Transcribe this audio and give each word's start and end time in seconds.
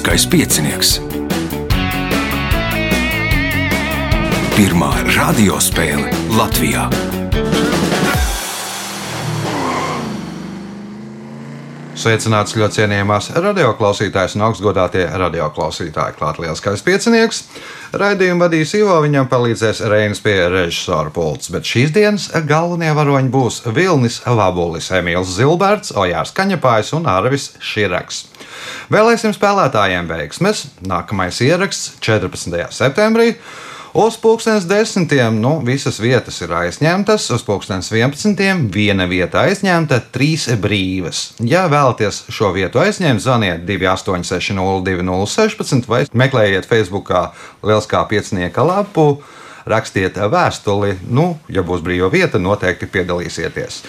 Lieliskais 0.00 0.24
piecinieks. 0.32 0.90
Pirmā 4.56 4.88
radiospēle 5.12 6.08
Latvijā. 6.32 6.86
Sveicināts 11.92 12.56
ļoti 12.56 12.78
cienījamās 12.78 13.28
radioklausītājas 13.44 14.38
un 14.38 14.46
augstgadātie 14.48 15.04
radioklausītāji. 15.20 16.16
Klāt 16.16 16.40
lielskais 16.40 16.80
piecinieks. 16.86 17.42
Raidījumu 17.92 18.46
vadīs 18.46 18.72
Ivo, 18.80 18.96
viņam 19.04 19.28
palīdzēs 19.28 19.84
Reinas 19.84 20.24
pie 20.24 20.38
režisora 20.48 21.12
pults, 21.12 21.52
bet 21.52 21.68
šīs 21.68 21.92
dienas 21.92 22.30
galvenie 22.48 22.96
varoņi 22.96 23.34
būs 23.36 23.60
Vilnis 23.68 24.22
Vabulis, 24.24 24.88
Emīls 24.96 25.36
Zilberts, 25.36 25.92
Ojārs 25.92 26.32
Kaņepājs 26.32 26.96
un 26.96 27.12
Arvis 27.20 27.50
Širaks. 27.60 28.30
Vēlēsim 28.92 29.34
spēlētājiem 29.36 30.08
veiksmes. 30.10 30.68
Nākamais 30.86 31.40
ieraksts 31.44 31.98
14. 32.04 32.70
septembrī. 32.74 33.34
Uz 33.90 34.14
pulkstenes 34.22 34.68
desmitiem 34.70 35.40
nu, 35.42 35.56
visas 35.66 35.96
vietas 35.98 36.36
ir 36.44 36.52
aizņemtas, 36.54 37.24
uz 37.34 37.42
pulkstenes 37.42 37.90
vienpadsmitiem 37.90 38.70
viena 38.70 39.02
vieta 39.10 39.42
aizņemta, 39.48 39.98
trīs 40.14 40.46
brīvas. 40.62 41.34
Ja 41.42 41.66
vēlaties 41.66 42.30
šo 42.30 42.54
vietu 42.54 42.78
aizņemt, 42.78 43.18
zvaniet 43.24 43.66
28602016 43.66 45.90
vai 45.90 46.06
meklējiet 46.14 46.70
Facebookā 46.70 47.34
Lieliskā 47.66 48.06
piecinieka 48.12 48.62
lapu 48.62 49.18
rakstiet 49.68 50.16
vēstuli. 50.30 50.96
Nu, 51.08 51.38
ja 51.48 51.64
būs 51.66 51.82
brīva 51.84 52.10
vieta, 52.12 52.38
noteikti 52.38 52.88
piedalīsieties. 52.90 53.82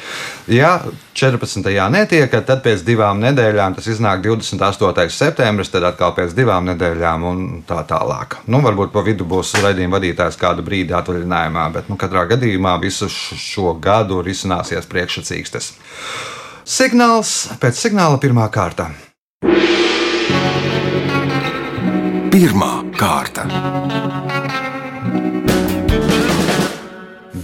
Ja 0.52 0.80
14. 1.18 1.68
netiekat, 1.94 2.46
tad 2.48 2.64
pēc 2.66 2.84
divām 2.88 3.22
nedēļām 3.24 3.76
tas 3.78 3.88
iznāk 3.92 4.24
28. 4.26 5.08
septembris, 5.14 5.72
tad 5.74 5.86
atkal 5.92 6.16
pēc 6.18 6.36
divām 6.38 6.68
nedēļām 6.72 7.28
un 7.28 7.46
tā 7.68 7.82
tālāk. 7.88 8.40
Nu, 8.48 8.62
varbūt 8.66 8.94
pa 8.96 9.04
vidu 9.06 9.28
būs 9.28 9.54
raidījuma 9.62 10.00
vadītājs 10.00 10.40
kādu 10.42 10.66
brīdi 10.66 10.96
atvaļinājumā, 10.98 11.68
bet 11.76 11.92
nu, 11.92 12.00
katrā 12.00 12.26
gadījumā 12.32 12.78
visu 12.82 13.10
šo 13.12 13.76
gadu 13.82 14.22
risināsies 14.26 14.90
priekšsacīkstes. 14.92 15.74
Signāls 16.72 17.50
pēc 17.62 17.80
signāla 17.88 18.22
pirmā 18.22 18.48
kārta. 18.54 18.92
Pirmā 22.32 22.74
kārta. 22.96 24.21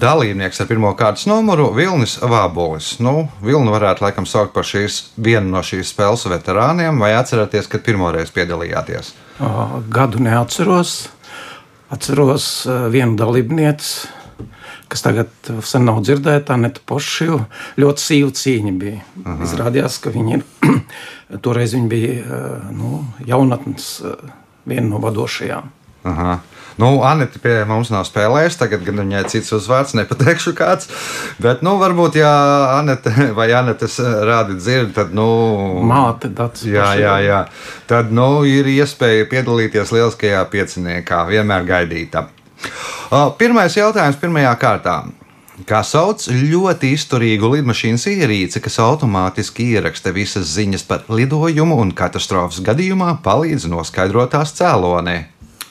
Dalībnieks 0.01 0.61
ar 0.61 0.67
pirmā 0.69 0.91
kārtas 0.97 1.27
numuru 1.29 1.69
Vilnis 1.75 2.17
Vābolis. 2.21 2.95
Nu, 3.03 3.27
Vilnu 3.43 3.73
varētu 3.73 4.05
laikam 4.05 4.27
saukt 4.29 4.53
par 4.55 4.67
šīs, 4.67 5.13
vienu 5.15 5.51
no 5.55 5.63
šīs 5.65 5.93
spēles 5.93 6.27
veterāniem, 6.31 6.99
vai 7.01 7.13
atceraties, 7.17 7.69
kad 7.71 7.85
pirmoreiz 7.85 8.31
piedalījāties? 8.35 9.13
Gadu 9.93 10.21
neatceros. 10.23 10.97
Atceros 11.93 12.47
vienu 12.91 13.15
dalībnieci, 13.19 14.09
kas 14.91 15.05
tagad 15.05 15.51
sen 15.63 15.87
nav 15.87 16.01
dzirdēta, 16.03 16.57
Anita 16.57 16.83
Pošīva. 16.87 17.45
Ļoti 17.79 18.03
sīva 18.03 18.33
cīņa 18.41 18.73
bija. 18.81 19.05
Aha. 19.23 19.37
Izrādījās, 19.47 20.01
ka 20.03 20.11
viņi 20.15 20.37
ir, 20.37 20.45
toreiz 21.45 21.77
viņi 21.77 21.91
bija 21.91 22.43
nu, 22.75 23.05
jaunatnes 23.27 23.89
viena 24.67 24.87
no 24.91 25.01
vadošajām. 25.03 25.71
Aha. 26.11 26.37
Nu, 26.77 27.01
Anita 27.01 27.41
pie 27.41 27.55
mums 27.65 27.89
nav 27.89 28.03
spēlējusi, 28.05 28.59
tagad 28.61 28.83
gan 28.85 29.01
viņai 29.01 29.23
cits 29.33 29.53
uzvārds, 29.57 29.95
nepateikšu 29.97 30.53
kāds. 30.57 30.89
Bet, 31.41 31.63
nu, 31.65 31.73
varbūt, 31.81 32.19
ja 32.21 32.31
Anita 32.75 33.13
vai 33.37 33.49
Anitas 33.57 33.97
rādi 33.97 34.59
dzird, 34.59 34.93
tad, 34.97 35.13
nu, 35.17 35.27
māte 35.89 36.29
dats. 36.29 36.67
Jā, 36.69 36.91
jā, 37.01 37.15
jā. 37.25 37.43
Tad, 37.89 38.13
nu, 38.13 38.45
ir 38.45 38.69
iespēja 38.69 39.25
piedalīties 39.31 39.93
lieliskajā 39.95 40.43
pieciniekā, 40.53 41.23
vienmēr 41.31 41.65
gaidīta. 41.65 42.27
Pirmais 43.39 43.77
jautājums 43.77 44.19
pirmajā 44.21 44.51
kārtā. 44.61 44.99
Kā 45.65 45.79
sauc 45.81 46.21
ļoti 46.29 46.91
izturīgu 46.93 47.49
lidmašīnas 47.55 48.03
ierīci, 48.11 48.61
kas 48.61 48.77
automātiski 48.83 49.71
ieraksta 49.73 50.13
visas 50.13 50.51
ziņas 50.53 50.85
par 50.85 51.07
lidojumu 51.09 51.79
un 51.81 51.95
katastrofas 51.97 52.61
gadījumā 52.61 53.15
palīdz 53.25 53.65
noskaidrot 53.71 54.35
tās 54.35 54.53
cēlonē? 54.59 55.17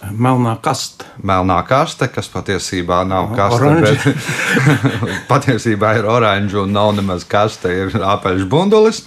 Melnā 0.04 0.54
kaste. 0.62 1.06
Melnā 1.24 1.56
kaste, 1.66 2.08
kas 2.12 2.28
patiesībā 2.30 3.00
nav 3.08 3.32
kaste, 3.36 3.64
oranži. 3.64 3.96
bet 3.96 4.78
patiesībā 5.32 5.96
ir 5.98 6.08
oranžs 6.10 6.56
un 6.60 6.72
nav 6.76 6.92
nemaz 6.98 7.24
kaste, 7.28 7.72
ir 7.72 7.96
apaļš 7.96 8.46
bundulis. 8.50 9.02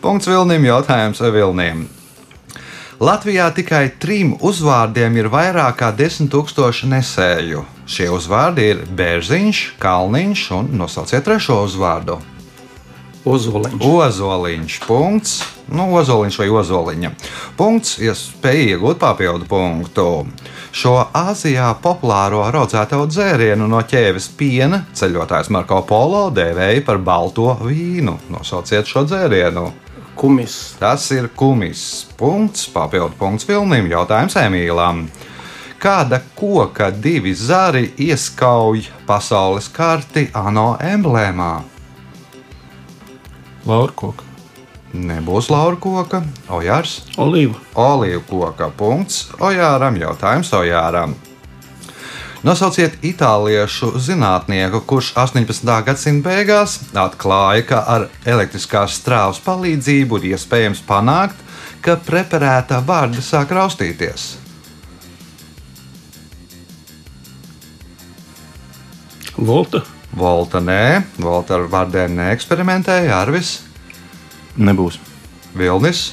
Punkts 0.00 0.30
Vilnim, 0.30 0.64
jautājums 0.64 1.20
Vilnim. 1.20 1.86
Latvijā 3.00 3.46
tikai 3.56 3.86
trim 3.96 4.34
uzvārdiem 4.44 5.14
ir 5.16 5.30
vairāk 5.32 5.78
kā 5.80 5.92
desmit 5.96 6.28
tūkstoši 6.34 6.90
nesēju. 6.90 7.62
Šie 7.88 8.10
uzvārdi 8.12 8.66
ir 8.74 8.82
Bērziņš, 8.96 9.62
Kalniņš 9.80 10.42
un 10.58 10.68
nosauciet 10.82 11.24
trešo 11.24 11.62
uzvārdu. 11.64 12.18
Ozoliņš. 13.24 13.82
Ozoliņš. 13.84 14.76
Punkts. 14.88 15.32
Nu, 15.70 15.90
ozoliņš 16.00 16.38
vai 16.40 16.48
ozoliņa. 16.56 17.10
Punkts. 17.58 17.98
Iespēja 18.00 18.76
iegūt 18.76 19.00
papildu 19.02 19.44
punktu. 19.50 20.06
Šo 20.72 20.94
Āzijā 21.16 21.68
populāro 21.82 22.46
raudzēto 22.54 23.02
dzērienu 23.10 23.66
no 23.68 23.82
ķēves 23.84 24.30
piena 24.38 24.84
ceļotājs 24.96 25.50
Marko 25.52 25.82
Polo 25.88 26.28
dēvēja 26.32 26.84
par 26.86 27.00
balto 27.04 27.52
vīnu. 27.60 28.16
Nosauciet 28.32 28.88
šo 28.88 29.04
dzērienu. 29.08 29.66
Kumis. 30.16 30.76
Tas 30.80 31.10
ir 31.12 31.28
kumis. 31.36 32.06
Punkts. 32.16 32.68
Papildu 32.72 33.18
punkts 33.20 33.48
Vilnim. 33.48 33.90
Jautājums 33.92 34.38
Emīlam. 34.40 35.04
Kāda 35.80 36.22
koka 36.36 36.90
divi 36.92 37.34
zari 37.36 37.86
ieskauj 38.04 38.86
pasaules 39.08 39.68
karti 39.72 40.26
ANO 40.36 40.74
emblēmā? 40.84 41.79
Laura 43.68 43.92
koka. 43.92 44.24
Nebūs 44.90 45.50
laura 45.52 45.76
koka, 45.78 46.22
ojārs. 46.50 47.00
Olīva. 47.20 47.58
Olīva 47.78 48.22
koka. 48.26 48.70
Punkts. 48.74 49.28
Ojāram 49.38 49.98
jautājums 50.00 50.50
Ojāram. 50.56 51.14
Nosauciet 52.40 52.96
itāliešu 53.04 53.92
zinātnieku, 54.00 54.80
kurš 54.88 55.12
18. 55.20 55.74
gadsimta 55.84 56.30
beigās 56.30 56.78
atklāja, 56.96 57.66
ka 57.68 57.82
ar 57.84 58.06
elektriskās 58.24 58.96
strāvas 58.96 59.42
palīdzību 59.44 60.22
ir 60.22 60.30
iespējams 60.32 60.80
panākt, 60.88 61.36
ka 61.84 61.98
preparēta 62.00 62.80
vārda 62.80 63.20
sāk 63.20 63.52
raustīties. 63.52 64.30
Volta. 69.36 69.84
Volta 70.10 70.58
nē, 70.58 71.06
Volta 71.22 71.54
ar 71.54 71.68
vārdiem 71.70 72.18
neeksperimentēja, 72.18 73.22
Arvis. 73.22 73.60
Nebūs. 74.58 74.98
Vilnis. 75.54 76.10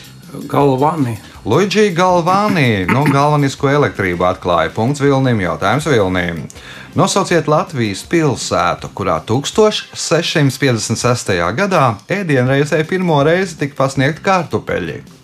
Galvāni. 0.52 1.16
Luigi 1.48 1.94
Galvāni, 1.96 2.84
nu, 2.92 3.06
galvenisko 3.08 3.70
elektrību 3.72 4.26
atklāja. 4.28 4.68
Punkts 4.76 5.00
Vilnim, 5.02 5.40
jautājums 5.42 5.88
Vilnim. 5.88 6.44
Nosauciet 6.98 7.48
Latvijas 7.48 8.04
pilsētu, 8.10 8.90
kurā 8.98 9.22
1656. 9.26 11.32
gadā 11.58 11.96
ēdienreizē 12.12 12.84
pirmo 12.90 13.24
reizi 13.26 13.58
tika 13.62 13.76
pasniegta 13.80 14.22
kartupeļi. 14.26 15.17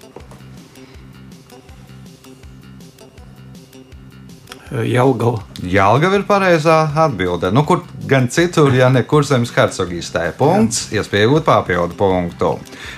Jelgava. 4.74 5.44
Jelgava 5.62 6.18
ir 6.18 6.24
pareizā 6.26 6.80
atbilde. 7.06 7.52
Nu, 7.54 7.62
kur 7.68 7.84
gan 8.10 8.26
citur, 8.34 8.74
ja 8.74 8.88
ne 8.90 9.04
kurzemes 9.06 9.52
hercogistē. 9.54 10.32
Punkts, 10.38 10.88
iespēja 10.96 11.28
iegūt 11.28 11.46
papildu 11.46 11.94
punktu. 12.00 12.56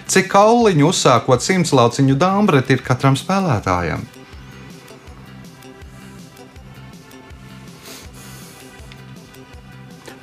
Cik 0.08 0.30
kauliņu 0.32 0.88
uzsākot 0.88 1.44
simts 1.44 1.74
lauciņu 1.76 2.16
dāmbreti 2.22 2.78
ir 2.78 2.86
katram 2.86 3.18
spēlētājam? 3.20 4.06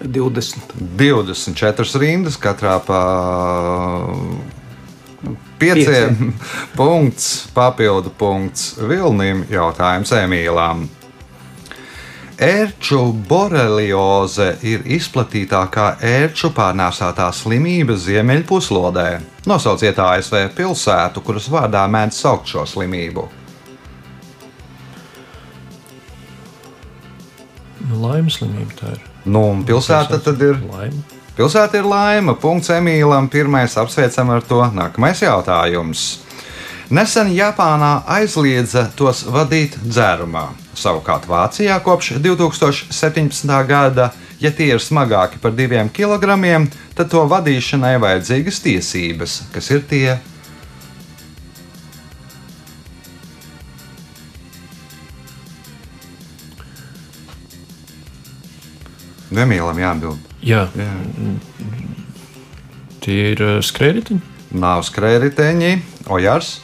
Divdesmit. 0.02 0.72
24 0.98 2.00
rindas, 2.00 2.40
katrā 2.40 2.78
pa 2.82 3.02
pieciem. 5.60 6.32
punkts, 6.80 7.28
papildu 7.54 8.10
punkts 8.18 8.72
Vilnim, 8.80 9.44
jautājums 9.52 10.16
Emīlām. 10.16 10.88
Ērču 12.40 13.12
borelioze 13.28 14.54
ir 14.64 14.86
izplatītākā 14.96 15.86
ērču 16.00 16.48
pārnēsātā 16.56 17.28
slimība 17.36 17.96
Ziemeļpuslodē. 18.00 19.06
Nosauciet 19.46 19.98
ASV 20.00 20.48
pilsētu, 20.56 21.22
kuras 21.26 21.50
vārdā 21.52 21.84
mēdz 21.92 22.22
saukt 22.24 22.48
šo 22.48 22.64
slimību. 22.66 23.28
Laimes 27.92 28.38
slimība 28.40 28.78
tā 28.78 28.94
ir. 28.96 29.02
Nu, 29.28 29.44
pilsēta 29.66 30.18
tad 30.22 30.40
ir. 30.42 30.56
Laima. 30.72 31.20
Pilsēta 31.36 31.78
ir 31.80 31.86
laima. 31.88 32.34
Punkts 32.40 32.72
Emīlam. 32.72 33.28
Pirmais 33.32 33.76
apsveicam 33.80 34.32
ar 34.34 34.42
to. 34.46 34.62
Nākamais 34.74 35.22
jautājums. 35.22 36.06
Nesen 36.92 37.30
Japānā 37.32 38.02
aizliedza 38.18 38.88
tos 38.96 39.24
vadīt 39.24 39.78
dzērumā. 39.84 40.61
Savukārt 40.72 41.26
Vācijā 41.28 41.76
kopš 41.84 42.14
2017. 42.24 43.52
gada, 43.68 44.10
ja 44.40 44.50
tie 44.50 44.70
ir 44.72 44.80
smagāki 44.80 45.40
par 45.42 45.52
diviem 45.56 45.90
kilogramiem, 45.92 46.68
tad 46.96 47.12
to 47.12 47.22
vadīšanai 47.28 47.98
vajadzīgas 48.00 48.60
tiesības, 48.64 49.38
kas 49.52 49.70
ir 49.74 49.84
tie. 49.90 50.18
Nemīlam 59.32 59.78
jāatbild. 59.80 60.32
Jā, 60.44 60.66
Jā. 60.76 60.90
tie 63.04 63.20
ir 63.32 63.40
uh, 63.40 63.54
skrējēji. 63.64 64.18
Nav 64.52 64.82
skrējēji, 64.84 65.78
ojārs. 66.12 66.58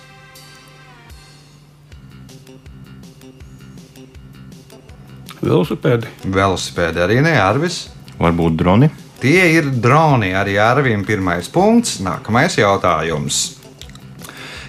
Velosipēdi. 5.42 6.10
Velosipēdi 6.34 7.02
arī 7.04 7.20
ne 7.22 7.36
Arvis. 7.40 7.86
Varbūt 8.18 8.56
droni. 8.58 8.88
Tie 9.22 9.44
ir 9.54 9.70
droni 9.82 10.32
arī 10.36 10.58
Arvim. 10.62 11.04
Pirmais 11.06 11.50
punkts. 11.52 11.98
Nākamais 12.02 12.58
jautājums. 12.58 13.40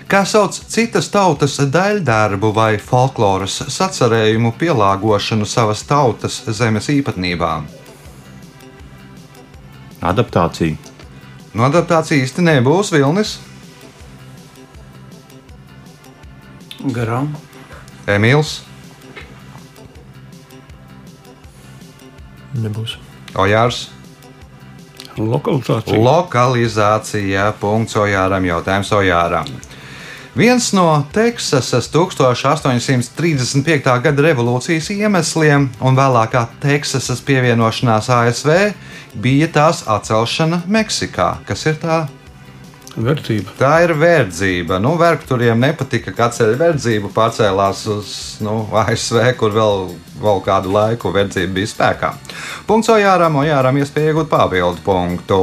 Kā 0.09 0.23
sauc 0.25 0.55
citas 0.73 1.11
tautas 1.13 1.59
daļdarbu 1.69 2.49
vai 2.53 2.71
folkloras 2.81 3.59
sacerējumu 3.69 4.55
pielāgošanu 4.57 5.45
savas 5.45 5.83
tautas 5.85 6.39
zemes 6.57 6.89
īpatnībām? 6.89 7.67
Adaptācija. 10.01 10.77
No 11.53 11.67
adaptācija 11.67 12.23
īsti 12.23 12.45
nebūs 12.45 12.89
Vilnis, 12.95 13.37
Garām. 16.79 17.33
Emīls, 18.07 18.61
Nebūs. 22.65 22.97
Ojārs. 23.39 23.87
Lokalizācija. 25.19 25.99
Lokalizācija. 25.99 27.49
Punkts 27.59 27.97
Ojāram. 27.99 28.45
Jautājums 28.47 28.91
Ojāram. 28.95 29.49
Viens 30.39 30.69
no 30.73 31.03
Teksasas 31.11 31.89
1835. 31.91 34.01
gada 34.03 34.21
revolūcijas 34.23 34.89
iemesliem 34.93 35.69
un 35.81 35.95
vēlākā 35.97 36.45
Teksasas 36.63 37.21
pievienošanās 37.27 38.09
ASV 38.13 38.49
bija 39.19 39.47
tās 39.51 39.83
atcelšana 39.89 40.61
Meksikā. 40.69 41.37
Kas 41.49 41.65
ir 41.67 41.75
tā? 41.81 42.07
Verdzība. 42.99 43.53
Tā 43.55 43.71
ir 43.85 43.93
verdzība. 43.95 44.75
Nu, 44.83 44.91
Vergturiem 44.99 45.61
nepatika, 45.63 46.11
ka 46.15 46.27
atceļ 46.27 46.55
verdzību, 46.59 47.11
pārcēlās 47.15 47.85
uz 47.93 48.11
nu, 48.43 48.57
ASV, 48.75 49.21
kur 49.39 49.55
vēl, 49.55 49.85
vēl 50.19 50.41
kādu 50.43 50.73
laiku 50.75 51.13
verdzība 51.15 51.55
bija 51.55 51.71
spēkā. 51.71 52.11
Punkts 52.67 52.91
Ojāram, 52.91 53.39
Ojāram 53.39 53.79
iespēja 53.79 54.11
iegūt 54.11 54.31
papildu 54.31 54.83
punktu. 54.83 55.39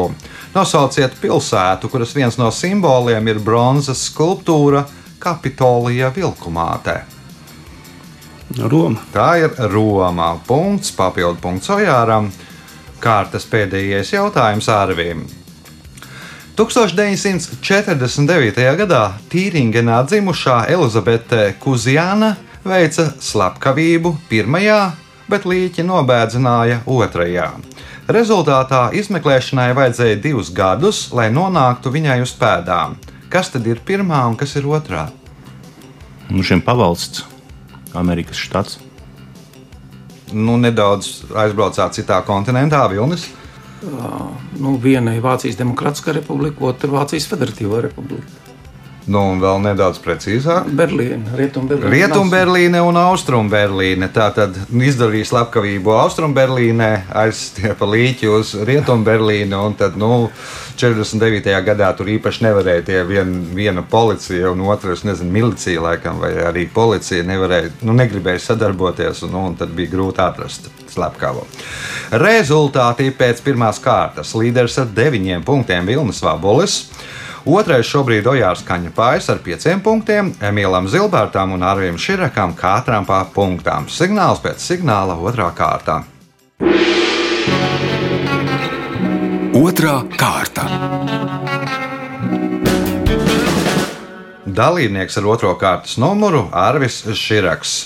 Nosauciet 0.53 1.17
pilsētu, 1.23 1.88
kuras 1.93 2.12
viens 2.17 2.37
no 2.41 2.50
simboliem 2.53 3.32
ir 3.32 3.41
bronzas 3.44 4.05
skulptūra 4.11 4.85
Kapitolija 5.19 6.12
vilkumāte. 6.12 7.00
Roma. 8.56 9.00
Tā 9.12 9.31
ir 9.41 9.56
Roma. 9.73 10.35
Punkts, 10.47 10.93
papildu 10.97 11.41
punkts 11.43 11.73
Ojāram. 11.73 12.29
Kārtas 13.00 13.49
pēdējais 13.49 14.12
jautājums 14.14 14.69
Arvīm. 14.73 15.25
1949. 16.56 18.56
gadā 18.81 19.00
Tīringenā 19.29 19.99
dzimušā 20.08 20.64
Elizabete 20.73 21.53
Kuzjana 21.61 22.31
veica 22.64 23.12
slepkavību 23.20 24.14
pirmajā, 24.31 24.79
bet 25.29 25.44
līķi 25.44 25.85
nobēdzināja 25.85 26.81
otrajā. 26.88 27.50
Rezultātā 28.08 28.88
izmeklēšanai 28.97 29.76
vajadzēja 29.76 30.17
divus 30.25 30.49
gadus, 30.49 31.12
lai 31.12 31.29
nonāktu 31.29 31.93
viņai 31.93 32.25
uz 32.25 32.32
pēdām. 32.41 32.97
Kas 33.29 33.53
tad 33.53 33.69
ir 33.69 33.85
pirmā 33.85 34.25
un 34.31 34.41
kas 34.41 34.56
ir 34.56 34.64
otrā? 34.64 35.12
Nu, 36.31 36.41
šiem 36.41 36.64
pavalsts, 36.64 37.26
Amerikas 37.93 38.41
štats. 38.41 38.81
Nu, 40.32 40.56
nedaudz 40.56 41.20
aizbraucāt 41.37 42.00
citā 42.00 42.25
kontinentā, 42.25 42.81
Vilnis. 42.88 43.29
Nu, 43.82 44.76
viena 44.81 45.12
ir 45.14 45.25
Vācijas 45.25 45.58
Demokrātiskā 45.58 46.14
republika, 46.17 46.64
otra 46.70 46.90
Vācijas 46.94 47.28
Federatīvā 47.28 47.82
republika. 47.84 48.45
Nu, 49.06 49.20
un 49.31 49.38
vēl 49.38 49.61
nedaudz 49.62 50.00
precīzāk. 50.03 50.67
Rietumberlīna. 51.38 51.91
Rietumberlīne 51.93 52.81
un 52.82 52.97
Austrumberlīne. 52.99 54.08
Tā 54.11 54.32
tad 54.35 54.56
izdarīja 54.67 55.29
slepkavību 55.31 55.93
Austrumberlīnē, 55.94 56.88
aizstiepa 57.23 57.87
līķi 57.87 58.31
uz 58.35 58.56
Rietumberlīni. 58.67 59.55
Un 59.55 59.76
tad, 59.79 59.94
nu, 60.00 60.26
49. 60.76 61.55
gadā 61.69 61.93
tur 61.97 62.11
īpaši 62.17 62.49
nevarēja 62.49 62.87
tie 62.88 63.05
vien, 63.06 63.31
viena 63.55 63.85
policija 63.87 64.50
un 64.50 64.64
otra, 64.67 64.97
es 64.97 65.05
nezinu, 65.06 65.31
milicija 65.32 65.85
laikam, 65.85 66.19
vai 66.23 66.32
arī 66.49 66.67
policija 66.73 67.23
nevarēja, 67.31 67.76
nu, 67.87 67.94
negribēja 67.97 68.43
sadarboties, 68.49 69.23
un, 69.29 69.37
nu, 69.37 69.44
un 69.53 69.55
tad 69.61 69.70
bija 69.76 69.93
grūti 69.94 70.25
atrast 70.25 70.67
slepkavu. 70.91 71.47
Rezultāti 72.23 73.12
pēc 73.14 73.44
pirmās 73.47 73.79
kārtas 73.82 74.35
līderis 74.35 74.81
ar 74.82 74.91
deviņiem 74.99 75.47
punktiem 75.47 75.87
Vilnis 75.87 76.23
Vabolis. 76.26 76.81
Otrais 77.46 77.87
šobrīd 77.87 78.26
Ojārs 78.26 78.64
Kaņepājs 78.66 79.28
ar 79.31 79.38
pieciem 79.38 79.78
punktiem, 79.78 80.32
Emīlam 80.43 80.88
Zilbērtam 80.90 81.52
un 81.54 81.62
Arvim 81.62 81.94
Širakam 81.94 82.56
katram 82.58 83.04
pa 83.06 83.20
punktām. 83.31 83.84
Signāls 83.87 84.40
pēc 84.43 84.58
signāla 84.64 85.14
otrā 85.14 85.46
kārtā. 85.54 86.00
Otra 89.56 89.93
kārta. 90.19 90.64
Dalībnieks 94.56 95.19
ar 95.20 95.28
otro 95.31 95.52
kārtas 95.60 95.94
numuru 96.02 96.48
Arvis 96.50 97.04
Širaks. 97.14 97.76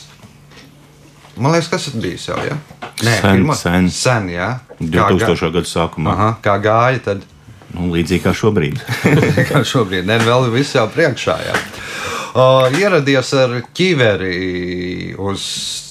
Man 1.36 1.52
liekas, 1.52 1.68
kas 1.72 1.84
tas 1.90 2.00
bija 2.00 2.16
jau? 2.30 2.38
Ja? 2.48 2.56
Sen, 3.00 3.20
pirmo- 3.28 3.56
sen. 3.56 3.90
sen 3.92 4.32
jā. 4.32 4.48
Kā 4.80 5.04
2000. 5.12 5.52
gada 5.52 5.68
sākumā. 5.68 6.16
Aha, 6.16 6.30
kā 6.44 6.56
gāja 6.64 7.04
tad? 7.10 7.28
Nu, 7.74 7.88
līdzīgi 7.94 8.24
kā 8.24 8.32
šobrīd. 8.34 8.80
kā 9.50 9.60
šobrīd. 9.66 10.06
Nē, 10.08 10.18
vēl 10.26 10.48
viss 10.54 10.74
jau 10.74 10.86
priekšā. 10.90 11.36
Jā. 11.46 11.54
O, 12.38 12.44
ieradies 12.78 13.30
ar 13.38 13.56
ķiveri 13.74 15.14
uz 15.18 15.44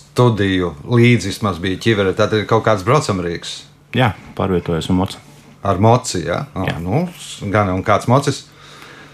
studiju. 0.09 0.73
Līdzi 0.91 1.31
vismaz 1.33 1.59
bija 1.63 1.79
ķiveri. 1.83 2.13
Tad 2.17 2.35
ir 2.37 2.45
kaut 2.49 2.65
kāds 2.67 2.83
braucamrīks 2.87 3.55
Jā, 3.97 4.11
pārvietojas 4.37 4.89
un 4.91 4.99
moc. 5.01 5.15
ar 5.63 5.79
moci. 5.83 6.25
Jā? 6.27 6.43
O, 6.55 6.67
Jā. 6.67 6.77
nu, 6.83 7.05
gan 7.53 7.71
un 7.73 7.83
kāds 7.87 8.07
mocis. 8.11 8.43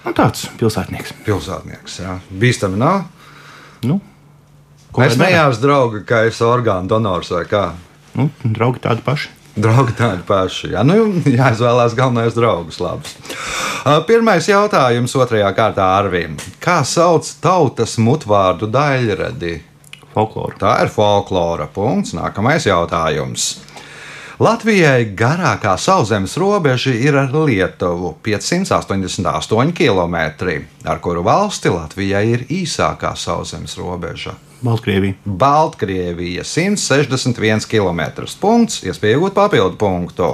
Nu, 0.05 0.13
tāds 0.13 0.47
pilsētnieks. 0.59 1.15
Pilsētnieks. 1.25 1.99
Jā. 2.03 2.17
Bīstami 2.29 2.77
nav. 2.81 3.05
Nu, 3.85 4.01
Mēs 4.95 5.17
nejās 5.19 5.57
draugi, 5.59 6.05
ka 6.07 6.21
es 6.29 6.37
orgānu 6.45 6.87
donors 6.87 7.27
vai 7.33 7.41
kā. 7.51 7.65
Nu, 8.15 8.29
draugi 8.47 8.79
tādi 8.85 9.03
paši. 9.03 9.27
Draugi 9.55 9.93
tādi 9.95 10.23
paši. 10.27 10.73
Jā, 10.73 10.83
nu, 10.83 10.97
jāizvēlās 11.39 11.95
galvenais 11.95 12.35
draugs. 12.35 12.81
Labs. 12.83 13.15
Pirmais 14.07 14.49
jautājums 14.49 15.15
otrajā 15.15 15.51
kārtā 15.55 15.85
Arvīm. 15.99 16.35
Kā 16.59 16.81
sauc 16.87 17.29
tautas 17.43 17.95
mutvārdu 18.01 18.67
daļradi? 18.71 19.55
Folklora. 20.15 20.59
Tā 20.59 20.73
ir 20.83 20.91
folklora. 20.91 21.69
Punkts. 21.71 22.15
Nākamais 22.17 22.67
jautājums. 22.67 23.53
Latvijai 24.35 25.05
garākā 25.15 25.77
sauszemes 25.79 26.33
robeža 26.35 26.91
ir 26.91 27.15
ar 27.15 27.31
Lietuvu 27.31 28.17
588 28.25 29.71
km, 29.71 30.17
ar 30.83 30.99
kuru 30.99 31.23
valsti 31.23 31.71
Latvijai 31.71 32.25
ir 32.33 32.43
īsākā 32.51 33.13
sauszemes 33.15 33.77
robeža. 33.79 34.35
Baltkrievija. 34.65 35.13
Baltkrievija 35.25 36.43
161 36.43 37.69
km. 37.69 38.25
Punkts, 38.41 38.81
iespēja 38.83 39.19
iegūt 39.19 39.37
papildu 39.37 39.77
punktu. 39.77 40.33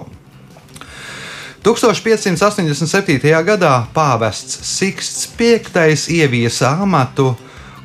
1587. 1.61 3.19
gadā 3.45 3.73
pāvests 3.93 4.63
Siksts 4.65 5.27
V 5.37 5.59
ieviesa 6.15 6.71
amatu, 6.81 7.35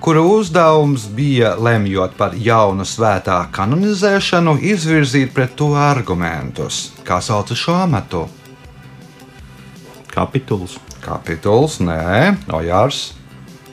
kura 0.00 0.22
uzdevums 0.22 1.04
bija 1.12 1.56
lemjot 1.60 2.16
par 2.16 2.32
jaunu 2.38 2.86
svētā 2.88 3.42
kanonizēšanu, 3.52 4.56
izvirzīt 4.62 5.34
pret 5.34 5.52
to 5.58 5.74
argumentus. 5.76 6.92
Kā 7.04 7.20
sauc 7.20 7.52
šo 7.52 7.76
amatu? 7.82 8.24
Kapituls. 10.14 10.78
Kapituls, 11.04 11.80
nē, 11.84 12.32
Ojārs. 12.48 13.15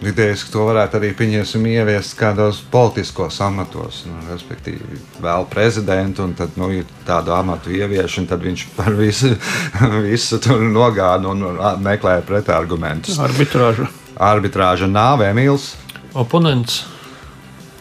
Idejas, 0.10 0.43
ka 0.43 0.51
to 0.53 0.65
varētu 0.67 0.98
arī 1.00 1.10
pieņemsim 1.15 1.65
ieviest 1.72 2.15
kādos 2.19 2.60
politiskos 2.72 3.38
amatos, 3.45 4.01
nu, 4.10 4.17
respektīvi, 4.29 5.00
vēl 5.24 5.48
prezidentu, 5.51 6.25
un 6.27 6.33
tad, 6.38 6.57
nu, 6.60 6.69
ir 6.75 6.88
tādu 7.07 7.33
amatu 7.36 7.72
ievieš, 7.74 8.17
un 8.22 8.27
tad 8.29 8.43
viņš 8.43 8.65
par 8.75 8.91
visu, 8.98 9.33
visu 10.07 10.39
tur 10.43 10.63
nogāda 10.67 11.31
un 11.31 11.45
meklē 11.83 12.17
pretargumentus. 12.27 13.19
Arbitrāža. 13.24 13.88
Arbitrāža 14.19 14.89
nav 14.91 15.24
Emīls. 15.25 15.74
Oponents. 16.13 16.83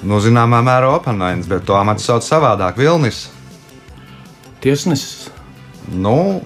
Nu, 0.03 0.19
zināmā 0.23 0.63
mērā 0.67 0.89
oponents, 0.97 1.47
bet 1.51 1.67
to 1.67 1.77
amatu 1.79 2.03
sauc 2.03 2.25
savādāk 2.27 2.79
Vilnis. 2.81 3.27
Tiesnesis. 4.63 5.29
Nu, 5.91 6.43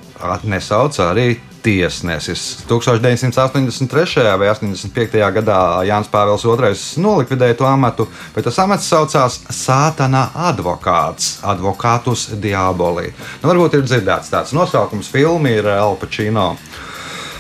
nesauc 0.48 0.96
arī 1.04 1.36
tiesnesis. 1.66 2.44
1983. 2.68 4.38
vai 4.38 4.50
85. 4.52 5.18
gadā 5.38 5.58
Jānis 5.88 6.10
Pāvils 6.12 6.46
II 6.46 7.02
nolikvidēja 7.02 7.58
to 7.58 7.66
amatu, 7.66 8.06
bet 8.34 8.46
tas 8.46 8.60
amats 8.62 8.86
saucās 8.86 9.40
Sātana 9.50 10.28
advokāts, 10.50 11.40
advokātus 11.46 12.28
diabolī. 12.42 13.10
Nu, 13.42 13.50
varbūt 13.50 13.80
ir 13.80 13.86
dzirdēts 13.86 14.30
tāds 14.30 14.54
nosaukums, 14.56 15.10
filma 15.10 15.56
ir 15.56 15.66
El 15.74 15.98
Pacino. 16.00 16.52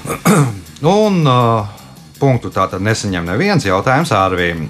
Un 0.86 1.22
uh, 1.26 1.70
punktu 2.20 2.50
tātad 2.54 2.82
nesaņem 2.82 3.30
neviens 3.30 3.66
jautājums 3.66 4.12
ārvīm. 4.14 4.66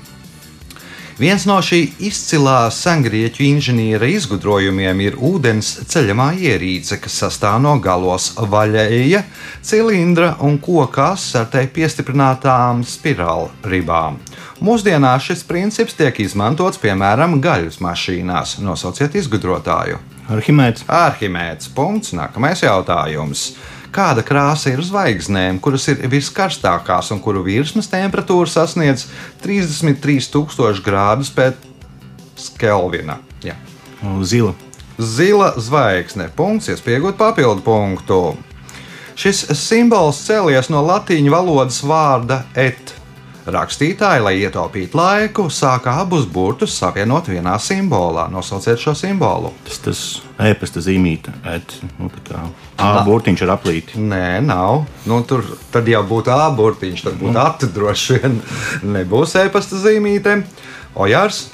Viens 1.17 1.47
no 1.49 1.55
šī 1.65 1.79
izcilā 2.05 2.67
sengrieķu 2.69 3.41
inženiera 3.47 4.05
izgudrojumiem 4.13 4.99
ir 5.01 5.15
ūdens 5.17 5.71
ceļamā 5.89 6.27
ierīce, 6.37 6.99
kas 7.01 7.15
sastāv 7.23 7.57
no 7.65 7.73
galos 7.81 8.35
vaļēja, 8.37 9.23
cilindra 9.65 10.35
un 10.45 10.59
koka 10.61 11.15
asartei 11.15 11.71
piestiprinātām 11.73 12.83
spirāli 12.85 13.49
ribām. 13.65 14.19
Mūsdienās 14.61 15.31
šis 15.31 15.47
princips 15.49 15.97
tiek 15.97 16.21
izmantots 16.21 16.83
piemēram 16.85 17.39
gaļas 17.41 17.81
mašīnās. 17.81 18.59
Nosauciet 18.61 19.17
izgudrotāju. 19.17 19.97
Arhimēds. 20.37 20.85
Arhimēds. 20.85 21.73
Punkts. 21.73 22.13
Nākamais 22.13 22.61
jautājums. 22.67 23.55
Kāda 23.97 24.21
krāsa 24.21 24.75
ir 24.75 24.83
zvaigznēm, 24.85 25.57
kuras 25.65 25.87
ir 25.89 26.03
viskarstākās 26.13 27.09
un 27.15 27.23
kuru 27.25 27.41
virsmas 27.47 27.89
temperatūra 27.89 28.51
sasniedz 28.53 29.07
33,000 29.41 30.83
grādus 30.85 31.31
pēc 31.33 31.57
Kelvina? 32.61 33.17
Jā. 33.41 33.57
Zila. 34.21 34.53
Zila 35.01 35.55
zvaigzne. 35.57 36.29
Punkts, 36.37 36.69
iespējot 36.75 37.17
papildu 37.17 37.65
punktu. 37.65 38.21
Šis 39.17 39.47
simbols 39.57 40.21
cēlies 40.27 40.69
no 40.69 40.85
latīņu 40.85 41.33
valodas 41.33 41.81
vārda 41.81 42.43
et. 42.53 42.93
Rakstītāji, 43.47 44.23
lai 44.27 44.33
ietaupītu 44.43 44.99
laiku, 44.99 45.45
sāka 45.55 45.93
abus 46.03 46.25
burtus 46.27 46.75
savienot 46.81 47.29
vienā 47.31 47.53
simbolā. 47.63 48.25
Nosauciet 48.33 48.81
šo 48.83 48.91
simbolu. 48.99 49.53
Tas 49.69 49.79
tas 49.85 50.01
e-pasta 50.49 50.83
zīmīte. 50.83 51.31
Et, 51.53 51.77
nu, 52.01 52.11
tā 52.11 52.25
kā 52.27 52.41
A 52.83 53.05
burtiņš 53.07 53.45
ar 53.47 53.53
aplīti. 53.55 54.03
Nē, 54.03 54.41
nav. 54.43 54.83
Nu, 55.07 55.21
tur 55.23 55.47
tad 55.71 55.87
jau 55.89 56.03
būtu 56.11 56.35
āburtiņš, 56.35 57.05
tad 57.07 57.21
būtu 57.23 57.39
ati 57.45 57.71
droši 57.77 58.19
vien. 58.19 58.41
Nebūs 58.97 59.37
e-pasta 59.45 59.79
zīmīte. 59.85 60.41
Ojārs, 60.99 61.47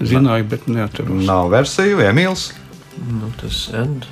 Zināju, 0.00 0.46
bet 0.48 0.64
neatceros. 0.70 1.26
nav 1.28 1.50
versiju, 1.52 1.98
Emīls. 2.00 2.46
Nu, 3.04 3.28
tas 3.40 3.66
end. 3.76 4.06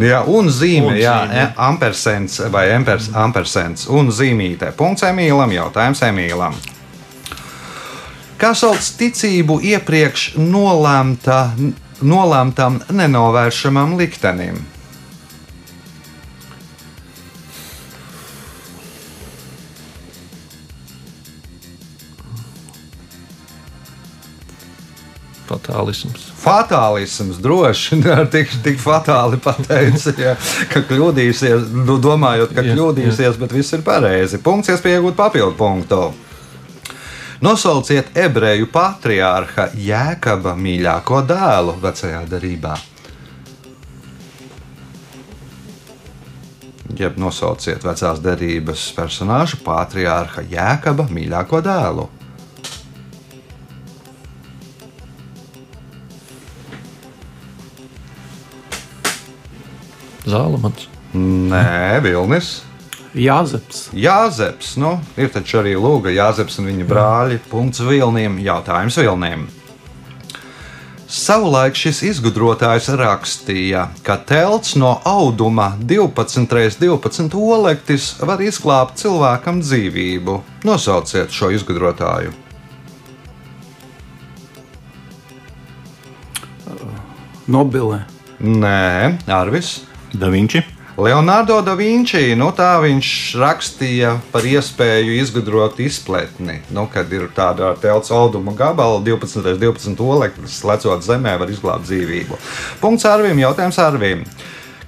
Jā, 0.00 0.22
un 0.26 0.48
zīme, 0.48 0.86
Un 0.94 0.96
jā, 0.96 1.14
zīme. 1.26 1.42
e- 1.42 1.52
ampersents 1.56 2.38
vai 2.50 2.68
empers, 2.72 3.10
ampersents 3.14 3.86
un 3.92 4.08
zīmīte. 4.08 4.72
Punkts 4.76 5.02
Emīlam, 5.02 5.52
jautājums 5.52 6.00
Emīlam. 6.02 6.54
Kā 8.38 8.54
sauc 8.54 8.78
ticību 8.78 9.58
iepriekš 9.66 10.36
nolemta, 10.38 11.50
nolemtam 12.00 12.80
nenovēršamam 12.90 13.96
liktenim? 13.98 14.60
Fatālisms. 25.48 26.28
Fatālisms 26.42 27.38
droši 27.40 27.98
vien 28.04 28.28
tik, 28.32 28.52
tik 28.64 28.80
fatāli 28.82 29.40
pateicis, 29.40 30.12
ja, 30.20 30.34
ka 30.72 30.82
kļūdīsies, 30.88 31.70
nu, 31.72 31.96
domājot, 32.02 32.52
ka 32.56 32.64
Jā, 32.66 32.76
kļūdīsies, 32.76 33.38
bet 33.40 33.54
viss 33.56 33.76
ir 33.76 33.84
pareizi. 33.86 34.42
Punkts, 34.44 34.72
iespēja 34.74 35.00
iegūt 35.00 35.16
papildu 35.18 35.56
punktu. 35.58 36.02
Nosauciet 37.38 38.16
ebreju 38.18 38.66
patriārha 38.74 39.68
Jēkaba 39.78 40.56
mīļāko 40.58 41.22
dēlu 41.28 41.76
vecajā 41.84 42.24
darbā. 42.26 42.74
Jeb 46.98 47.20
nosauciet 47.22 47.84
vecās 47.86 48.18
derības 48.24 48.88
personāžu 48.96 49.60
patriārha 49.62 50.42
Jēkaba 50.50 51.06
mīļāko 51.14 51.62
dēlu. 51.62 52.08
Zālamans. 60.28 60.88
Nē, 61.16 62.00
Vilnis. 62.04 62.58
Jāzeps. 63.16 63.88
Jāzeps, 63.96 64.74
nu, 64.78 64.98
ir 65.16 65.30
taču 65.32 65.62
arī 65.62 65.72
Lūga, 65.80 66.12
Jāzeps 66.12 66.58
un 66.60 66.68
viņa 66.68 66.88
brāļi. 66.88 67.38
Punkts 67.50 67.80
Vilniem, 67.82 68.36
jautājums 68.44 68.98
Vilniem. 69.00 69.46
Savulaik 71.08 71.72
šis 71.72 72.02
izgudrotājs 72.04 72.90
rakstīja, 73.00 73.86
ka 74.04 74.18
telts 74.28 74.74
no 74.76 74.90
auduma 75.08 75.70
12 75.80 76.44
x 76.44 76.76
12 76.82 77.32
olektis 77.40 78.10
var 78.20 78.42
izglābt 78.44 79.00
cilvēkam 79.00 79.62
dzīvību. 79.64 80.36
Nosauciet 80.68 81.32
šo 81.32 81.48
izgudrotāju. 81.56 82.36
Nobelē. 87.48 88.02
Nē, 88.44 89.16
Arvis. 89.32 89.78
Da 90.12 90.28
Vinci. 90.28 90.62
Leonardo 90.98 91.60
da 91.62 91.76
Vinci, 91.78 92.32
nu 92.34 92.48
tā 92.50 92.72
viņš 92.82 93.08
rakstīja 93.38 94.16
par 94.32 94.42
iespēju 94.42 95.12
izgudrot 95.20 95.78
izpletni. 95.78 96.56
Nu, 96.74 96.88
kad 96.90 97.12
ir 97.14 97.28
tāda 97.36 97.68
telts 97.78 98.10
auduma 98.10 98.50
gabala, 98.58 98.98
12, 99.06 99.52
12 99.60 100.02
oleklis, 100.02 100.56
lecot 100.66 101.04
zemē, 101.06 101.36
var 101.38 101.52
izglābt 101.54 101.86
dzīvību. 101.86 102.38
Punkts 102.80 103.06
Arvim, 103.06 103.38
jautājums 103.38 103.78
Arvim. 103.78 104.24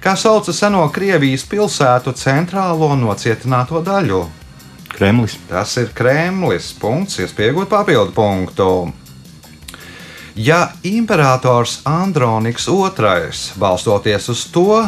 Kā 0.03 0.17
sauca 0.19 0.51
seno 0.51 0.81
Krievijas 0.91 1.45
pilsētu 1.47 2.11
centrālo 2.19 2.89
nocietināto 2.99 3.79
daļu? 3.85 4.25
Kremlis. 4.91 5.37
Tas 5.47 5.77
ir 5.79 5.93
Kremlis. 5.95 6.73
Punkts, 6.81 7.21
iespējot 7.23 7.71
papildu 7.71 8.11
punktu. 8.17 8.67
Ja 10.35 10.73
imperators 10.83 11.79
Androniks 11.87 12.67
II, 12.67 13.31
balstoties 13.59 14.27
uz 14.31 14.43
to, 14.51 14.81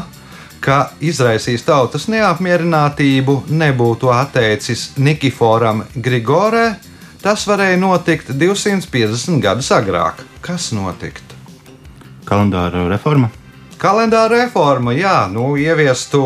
ka 0.64 0.78
izraisīs 1.04 1.66
tautas 1.68 2.08
neapmierinātību, 2.12 3.38
nebūtu 3.52 4.12
atteicis 4.14 4.94
Nikiforam 4.98 5.84
Grigorē, 5.96 6.66
tas 7.24 7.44
varēja 7.50 7.80
notikt 7.82 8.32
250 8.32 9.44
gadus 9.44 9.72
agrāk. 9.76 10.24
Kas 10.44 10.72
notikt? 10.76 11.36
Kalendāra 12.28 12.88
reforma. 12.92 13.30
Kalendāra 13.84 14.46
reforma, 14.46 14.94
jā, 14.96 15.26
nu, 15.32 15.54
ieviestu 15.60 16.22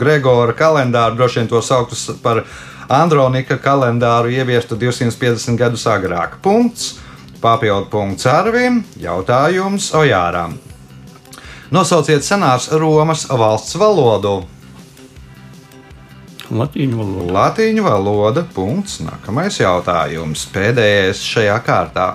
Gregora 0.00 0.54
kalendāru, 0.56 1.18
droši 1.18 1.42
vien 1.42 1.50
to 1.52 1.60
sauktu 1.62 2.16
par 2.24 2.40
Andronika 2.88 3.58
kalendāru, 3.60 4.32
ieviestu 4.32 4.78
250 4.80 5.60
gadus 5.60 5.84
agrāk. 5.88 6.38
Punkts, 6.44 6.94
papildu 7.44 7.90
punkts 7.92 8.28
Arvim, 8.28 8.80
jautājums 9.00 9.92
Ojāram. 9.96 10.56
Nosauciet 11.72 12.24
senās 12.24 12.68
Romas 12.72 13.24
valsts 13.30 13.78
valodu. 13.80 14.42
Latīņu 16.52 16.98
valoda. 17.00 17.32
Latīņu 17.38 17.86
valoda. 17.86 18.44
Punkts. 18.54 19.00
Nākamais 19.04 19.56
jautājums. 19.62 20.44
Pēdējais 20.52 21.22
šajā 21.24 21.56
kārtā. 21.64 22.08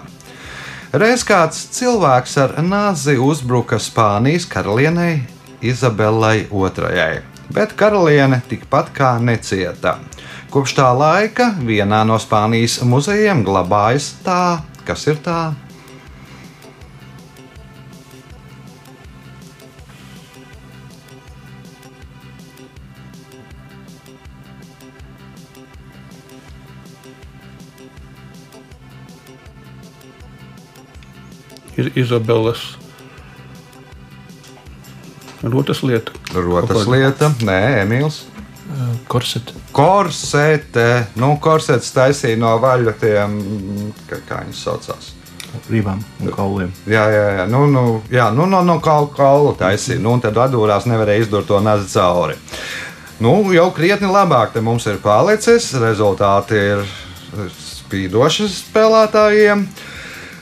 Reiz 0.89 1.21
kāds 1.25 1.67
cilvēks 1.75 2.37
ar 2.41 2.55
nāzi 2.65 3.17
uzbruka 3.21 3.77
Spānijas 3.77 4.47
karalienei 4.49 5.19
Izabelei 5.61 6.47
II, 6.49 7.19
bet 7.53 7.75
karaliene 7.77 8.39
tikpat 8.49 8.89
kā 8.95 9.11
necieta. 9.21 9.99
Kopš 10.49 10.73
tā 10.79 10.87
laika 10.97 11.51
vienā 11.61 12.01
no 12.09 12.17
Spānijas 12.17 12.79
muzejiem 12.81 13.43
glabājas 13.45 14.15
tā, 14.25 14.63
kas 14.87 15.05
ir 15.11 15.21
tā. 15.21 15.51
Ir 31.79 31.91
Izabeles 31.99 32.67
Rotas 35.43 35.83
lieta. 35.83 36.11
Rotas 36.35 36.87
lieta, 36.87 37.31
nē, 37.47 37.59
Emīls. 37.85 38.25
Korseti. 39.07 39.55
Korsete, 39.71 41.05
nu, 41.17 41.31
korsets 41.41 41.93
taisīja 41.95 42.37
no 42.37 42.51
vaļu 42.61 42.93
tiem, 42.99 43.37
kā, 44.09 44.19
kā 44.27 44.41
viņas 44.43 44.65
saucās. 44.67 45.13
Rībām 45.71 46.01
un 46.21 46.33
kauliem. 46.35 46.73
Jā, 46.85 47.07
jā, 47.09 47.23
jā, 47.39 47.45
nu, 47.49 47.63
nu, 47.71 47.83
jā, 48.13 48.27
nu 48.35 48.45
no, 48.51 48.59
no 48.65 48.77
kaula, 48.83 49.09
kaula 49.15 49.55
taisīja. 49.57 50.01
Nu, 50.03 50.17
un 50.17 50.21
tad 50.21 50.37
atdūrās 50.37 50.85
nevarēja 50.89 51.25
izdurt 51.25 51.49
to 51.49 51.61
nazi 51.63 51.89
cauri. 51.95 52.35
Nu, 53.23 53.33
jau 53.55 53.69
krietni 53.75 54.11
labāk 54.11 54.53
te 54.53 54.61
mums 54.61 54.85
ir 54.91 54.99
palicis. 55.01 55.71
Rezultāti 55.81 56.59
ir 56.59 56.83
spīdoši 57.55 58.51
spēlētājiem. 58.59 59.65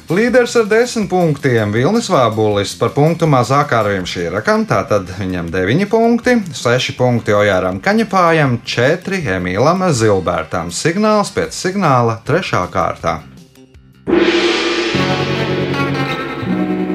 Līderis 0.07 0.53
ar 0.55 0.69
desmit 0.71 1.09
punktiem 1.11 1.73
Vilnis 1.75 2.05
Vābulis 2.07 2.71
par 2.79 2.93
punktu 2.95 3.27
mazāk 3.27 3.73
ar 3.75 3.89
viņam 3.91 4.05
šīrakam, 4.07 4.63
tātad 4.69 5.09
viņam 5.17 5.49
9 5.51 5.83
punkti, 5.91 6.37
6 6.55 6.95
punkti 6.95 7.35
Ojāram 7.35 7.81
Kaņepājam, 7.83 8.61
4 8.63 9.19
Emīlam 9.35 9.83
Zilbērtam. 9.91 10.71
Signāls 10.71 11.33
pēc 11.35 11.59
signāla 11.59 12.21
3. 12.23 12.63
kārtā. 12.71 13.17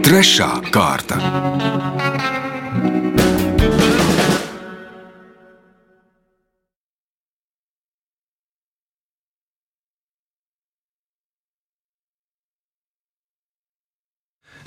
Trešā 0.09 0.49
kārta. 0.73 1.21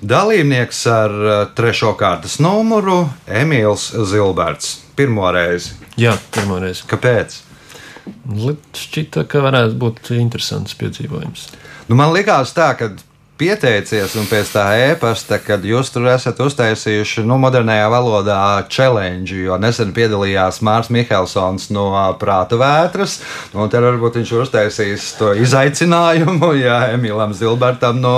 Dalībnieks 0.01 0.81
ar 0.91 1.13
uh, 1.15 1.33
trešo 1.55 1.93
kārtas 1.99 2.39
numuru 2.43 3.05
Emīls 3.31 3.91
Zilberts. 4.09 4.81
Pirmo 4.95 5.27
reizi. 5.31 5.75
Jā, 5.99 6.15
pirmā 6.35 6.59
reize. 6.63 6.83
Kāpēc? 6.89 7.37
Šķita, 8.75 9.23
ka 9.29 9.41
varētu 9.43 9.77
būt 9.81 10.11
interesants 10.17 10.75
piedzīvojums. 10.79 11.47
Nu, 11.89 11.97
man 11.99 12.13
liekas, 12.15 12.53
tā, 12.55 12.73
ka 12.79 12.91
pieteicies 13.39 14.15
un 14.19 14.27
pēc 14.29 14.51
tā 14.53 14.63
e-pasta, 14.79 15.39
kad 15.43 15.63
jūs 15.67 15.91
tur 15.91 16.07
esat 16.11 16.39
uztaisījuši 16.43 17.25
nu, 17.27 17.37
modernajā 17.41 17.87
valodā 17.91 18.39
challenge, 18.71 19.35
jo 19.35 19.57
nesen 19.59 19.91
piedalījās 19.95 20.61
Mārcis 20.65 20.93
Mihelsons 20.95 21.69
no 21.75 21.89
Prāta 22.21 22.59
vētras, 22.59 23.17
nu, 23.53 23.65
un 23.65 23.71
tad 23.73 23.83
varbūt 23.83 24.21
viņš 24.21 24.33
ir 24.33 24.43
uztaisījis 24.45 25.09
to 25.19 25.33
izaicinājumu, 25.43 26.53
ja 26.65 26.85
Emīlam 26.95 27.35
Zilbertam 27.35 27.99
no 28.03 28.15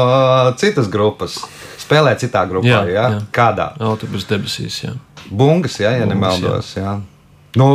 citas 0.61 0.89
grupas. 0.93 1.39
Spēlē 1.81 2.17
citā 2.19 2.43
grupā, 2.49 2.67
jā, 2.67 2.81
jā. 2.91 3.05
jā. 3.15 3.21
kādā? 3.33 3.71
Autobus 3.81 4.27
debesīs, 4.29 4.81
jā. 4.83 4.93
Bungas, 5.29 5.79
jā, 5.81 5.93
ja 5.95 6.05
Bungas, 6.05 6.13
nemaldos. 6.13 6.73
Jā. 6.77 6.97
Nu, 7.57 7.69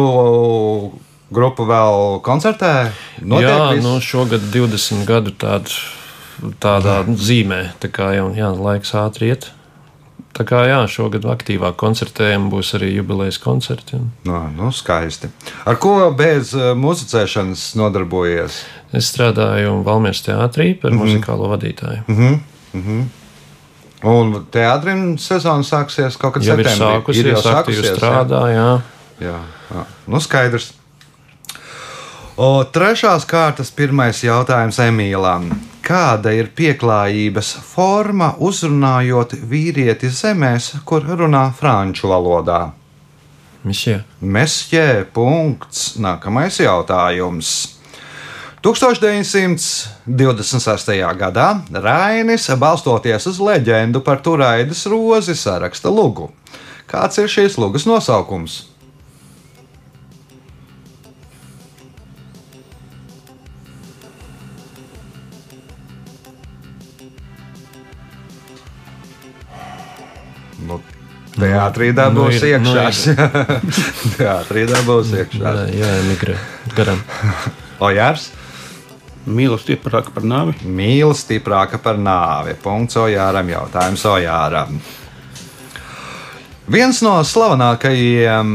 grupa 1.33 1.67
vēl 1.67 2.21
koncertē? 2.25 2.93
Notiek 3.25 3.49
jā, 3.49 3.67
viss? 3.73 3.87
nu, 3.87 3.97
šogad 4.05 4.45
20 4.53 5.07
gadu 5.09 5.35
tādu, 5.35 5.73
tādā 6.63 7.03
zīmē, 7.07 7.73
tā 7.83 7.91
kā 7.93 8.13
jau 8.17 8.31
jā, 8.37 8.49
laiks 8.57 8.95
ātri 8.99 9.33
iet. 9.33 9.51
Tā 10.33 10.47
kā 10.49 10.63
jā, 10.65 10.79
šogad 10.89 11.27
aktīvāk 11.29 11.77
koncertējam, 11.77 12.47
būs 12.53 12.71
arī 12.79 12.95
jubilejas 12.95 13.37
koncerti. 13.43 13.99
un 13.99 14.07
Nu, 14.25 14.39
nu, 14.57 14.71
skaisti. 14.73 15.29
Ar 15.69 15.77
ko 15.77 16.11
bez 16.17 16.55
uh, 16.57 16.71
muzicēšanas 16.73 17.75
nodarbojies? 17.77 18.63
Es 18.97 19.11
strādāju 19.13 19.83
Valmieras 19.85 20.23
teātrī 20.25 20.73
par 20.81 20.97
muzikālo 20.97 21.51
vadītāju. 21.53 22.07
Un 24.03 24.33
teātrim 24.51 25.03
sezona 25.21 25.63
sāksies 25.63 26.17
kaut 26.19 26.35
kad 26.39 26.47
Jau 26.47 26.57
ir 26.57 26.65
septembrī. 26.67 26.97
sākusies, 26.97 27.29
jau 27.29 27.53
aktīvi 27.61 27.85
jā? 27.87 27.93
strādā, 27.95 28.41
jā. 28.51 28.71
Jā, 29.23 29.37
jā. 29.71 29.85
Nu, 30.11 30.19
skaidrs. 30.21 30.73
O, 32.41 32.65
trešās 32.73 33.29
kārtas 33.29 33.71
pirmais 33.71 34.25
jautājums 34.25 34.81
Emīlam. 34.83 35.53
Kāda 35.83 36.31
ir 36.31 36.53
pieklājības 36.55 37.57
forma 37.67 38.39
uzrunājot 38.39 39.35
vīrieti 39.51 40.07
zemēs, 40.15 40.79
kur 40.87 41.03
runā 41.03 41.51
franču 41.59 42.07
valodā? 42.13 42.71
Mišie. 43.67 44.07
Mesjē, 44.23 45.03
punkts. 45.15 45.99
Nākamais 45.99 46.61
jautājums. 46.63 47.83
1926. 48.63 50.95
gadā 51.19 51.67
Rainis, 51.75 52.47
balstoties 52.59 53.27
uz 53.27 53.41
leģendu 53.43 54.01
par 54.07 54.23
Turaidas 54.23 54.87
rozi, 54.87 55.35
saraksta 55.35 55.91
lugu. 55.91 56.31
Kāds 56.87 57.19
ir 57.19 57.27
šīs 57.27 57.59
lugas 57.59 57.87
nosaukums? 57.91 58.72
Teātrī 71.47 71.91
dabūs 71.97 72.39
Nu, 72.41 72.49
ir- 72.49 72.61
nu, 72.63 72.75
iekšā. 72.77 73.27
Teātrī 74.19 74.67
dabūs 74.71 75.13
iekšā. 75.23 75.43
Jā, 75.43 75.67
jā, 75.83 75.91
emigrē 76.05 76.37
garām. 76.77 77.03
Ojārs. 77.83 78.31
Mīlestība 79.23 79.87
stiprāka 79.87 80.11
par 80.15 80.25
nāvi. 80.27 80.57
Mīlestība 80.67 81.43
stiprāka 81.43 81.79
par 81.83 81.99
nāvi. 82.03 82.57
Punkts 82.63 82.99
Ojāram. 82.99 83.51
Jautājums 83.53 84.03
Ojāram. 84.11 84.81
Viens 86.73 87.03
no 87.03 87.17
slavenākajiem 87.27 88.53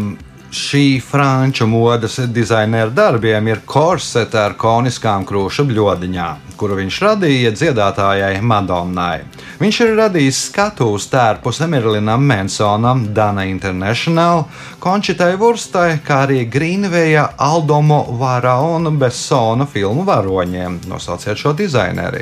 šī 0.58 0.86
franču 1.04 1.68
modes 1.68 2.16
dizainera 2.34 2.90
darbiem 2.90 3.48
ir 3.52 3.60
korsete 3.68 4.40
ar 4.40 4.56
koniskām 4.60 5.26
krūšu 5.28 5.66
bļodiņām, 5.68 6.54
kuru 6.58 6.78
viņš 6.80 7.00
radīja 7.04 7.52
dziedātājai 7.56 8.40
Madonnai. 8.42 9.20
Viņš 9.58 9.78
ir 9.82 9.96
radījis 9.98 10.40
skatuves 10.52 11.08
tērpus 11.10 11.64
Emerlinam 11.66 12.22
Mansonam, 12.30 13.08
Dana 13.14 13.48
International, 13.50 14.44
Končitai 14.78 15.32
Vurstai, 15.42 15.98
kā 16.06 16.20
arī 16.28 16.44
Grīnveja, 16.46 17.24
Aldomo 17.42 18.04
Vara 18.20 18.60
un 18.62 18.92
Besona 19.02 19.66
filmu 19.66 20.06
varoņiem. 20.06 20.84
Nosauciet 20.92 21.42
šo 21.42 21.56
dizaineri. 21.58 22.22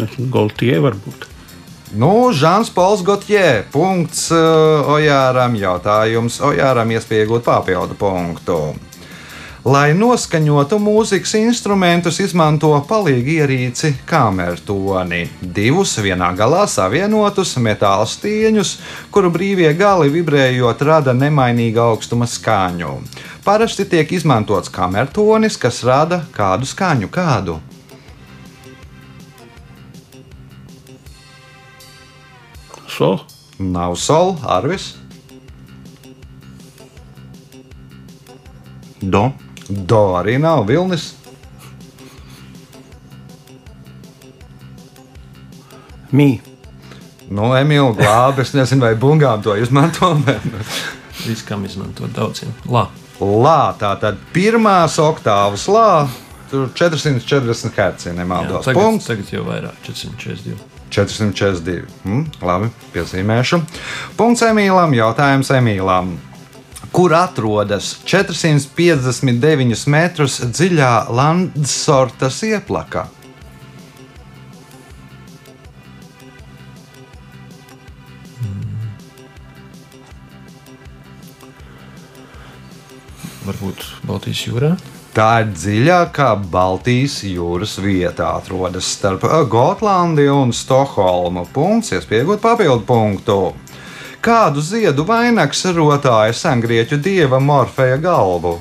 Nezinu, 0.00 0.30
Goltie 0.32 0.80
varbūt. 0.80 1.28
Nu, 1.94 2.32
Žants 2.34 2.72
Pols 2.74 3.04
Gotjē, 3.06 3.66
punkts 3.70 4.26
uh, 4.34 4.88
Ojāram, 4.96 5.54
jautājums 5.60 6.40
Ojāram 6.42 6.90
iespējot 6.96 7.44
papildu 7.46 7.94
punktu. 8.00 8.58
Lai 9.64 9.94
noskaņotu 9.96 10.76
mūzikas 10.76 11.30
instrumentus, 11.38 12.18
izmanto 12.20 12.68
palīgi 12.84 13.38
ierīci 13.40 13.94
kamertoni. 14.04 15.22
Divus 15.40 15.94
vienā 16.04 16.26
galā 16.36 16.66
savienotus 16.68 17.54
metāla 17.64 18.04
stieņus, 18.04 18.74
kuru 19.08 19.30
brīvie 19.32 19.70
gali 19.78 20.10
vibrējot 20.12 20.84
rada 20.84 21.14
nemainīga 21.16 21.86
augstuma 21.94 22.28
skaņu. 22.28 22.90
Parasti 23.46 23.86
tiek 23.88 24.12
izmantots 24.12 24.68
kamertonis, 24.68 25.56
kas 25.56 25.80
rada 25.88 26.26
kādu 26.36 26.68
skaņu, 26.68 27.08
kādu. 27.08 27.56
Sol. 32.84 33.16
Nav 33.56 33.96
sol, 33.96 34.36
arvis. 34.44 34.92
Do. 39.00 39.24
Do 39.68 40.02
arī 40.18 40.36
nav 40.40 40.66
vilnis. 40.68 41.12
Mī. 46.14 46.38
Nu, 47.34 47.48
Emīlija 47.56 47.94
glābi, 47.96 48.44
es 48.44 48.52
nezinu, 48.54 48.84
vai 48.84 48.92
bungām 49.00 49.40
to 49.42 49.56
izmanto. 49.58 50.12
Viskam 51.24 51.64
izmantot 51.64 52.12
daudziem. 52.14 52.52
Lā. 52.68 52.84
Lā, 53.24 53.72
tā 53.80 53.94
tad 54.02 54.18
pirmās 54.34 54.98
oktāvas 55.00 55.64
lā, 55.70 56.04
tur 56.50 56.68
440 56.76 57.72
Hz, 57.72 58.08
ja 58.08 58.12
Jā, 58.12 58.16
nemaldos. 58.18 58.66
tagad, 58.66 58.82
Punkts 58.82 59.08
tagad 59.08 59.30
jau 59.32 59.44
vairāk, 59.46 59.78
442. 59.86 60.58
442. 60.94 61.86
Hm, 62.04 62.24
labi, 62.44 62.68
piezīmēšu. 62.94 63.62
Punkts 64.18 64.44
Emīlam, 64.46 64.94
jautājums 64.94 65.50
Emīlam. 65.56 66.12
Kur 66.94 67.10
atrodas 67.18 67.88
459 68.06 69.88
metrus 69.90 70.36
dziļā 70.46 70.90
Landsortas 71.10 72.36
ieplaka? 72.46 73.08
Varbūt 83.42 83.82
Baltijas 84.06 84.44
jūrā. 84.46 84.70
Tā 85.18 85.28
ir 85.42 85.50
dziļākā 85.50 86.30
Baltijas 86.54 87.24
jūras 87.26 87.74
vieta. 87.82 88.36
atrodas 88.38 88.94
starp 88.94 89.26
Gotlandi 89.50 90.30
un 90.30 90.54
Stokholmu. 90.54 91.48
Punkts, 91.50 91.90
iespējot 91.98 92.38
papildu 92.38 92.86
punktu. 92.86 93.40
Kādu 94.24 94.62
ziedu 94.64 95.04
vainags 95.04 95.58
rotāja 95.76 96.32
sengrieķu 96.32 96.96
dieva 96.96 97.36
Morfeja 97.44 97.98
galvu? 98.00 98.54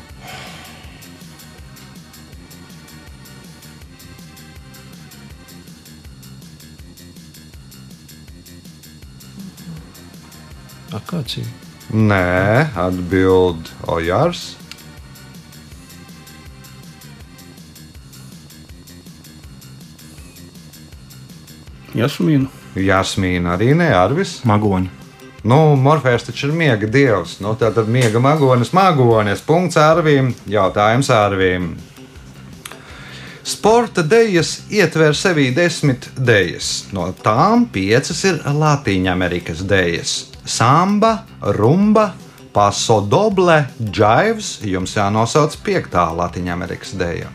Akācija. 10.92 11.48
Nē, 11.96 12.68
atbild 12.84 13.72
Ojārs. 13.88 14.42
Jasmīnu. 21.96 22.52
Jasmīna 22.76 23.56
arī 23.56 23.72
ne 23.80 23.88
Arvis. 23.96 24.42
Magoņi. 24.50 25.03
Nu, 25.44 25.76
Morfēns 25.76 26.24
taču 26.24 26.48
ir 26.48 26.54
miega 26.56 26.88
dievs. 26.88 27.40
Nu, 27.44 27.52
tā 27.60 27.74
tad 27.76 27.90
miega 27.92 28.22
magonis, 28.24 28.72
magonis. 28.76 29.42
Punkts 29.44 29.76
ārvīm, 29.76 30.32
jautājums 30.48 31.10
ārvīm. 31.12 31.74
Sporta 33.44 34.06
dejas 34.08 34.62
ietver 34.72 35.12
sevī 35.20 35.50
desmit 35.52 36.08
dejas. 36.16 36.86
No 36.96 37.10
tām 37.26 37.66
piecas 37.76 38.24
ir 38.24 38.40
Latvijas 38.56 39.66
dejas. 39.68 40.14
Samba, 40.48 41.26
rumba, 41.60 42.14
paso 42.56 43.02
doble, 43.04 43.66
džaivs. 43.84 44.62
Jums 44.64 44.96
jānosauc 44.96 45.60
piektā 45.66 46.08
Latvijas 46.16 46.96
deja. 46.96 47.28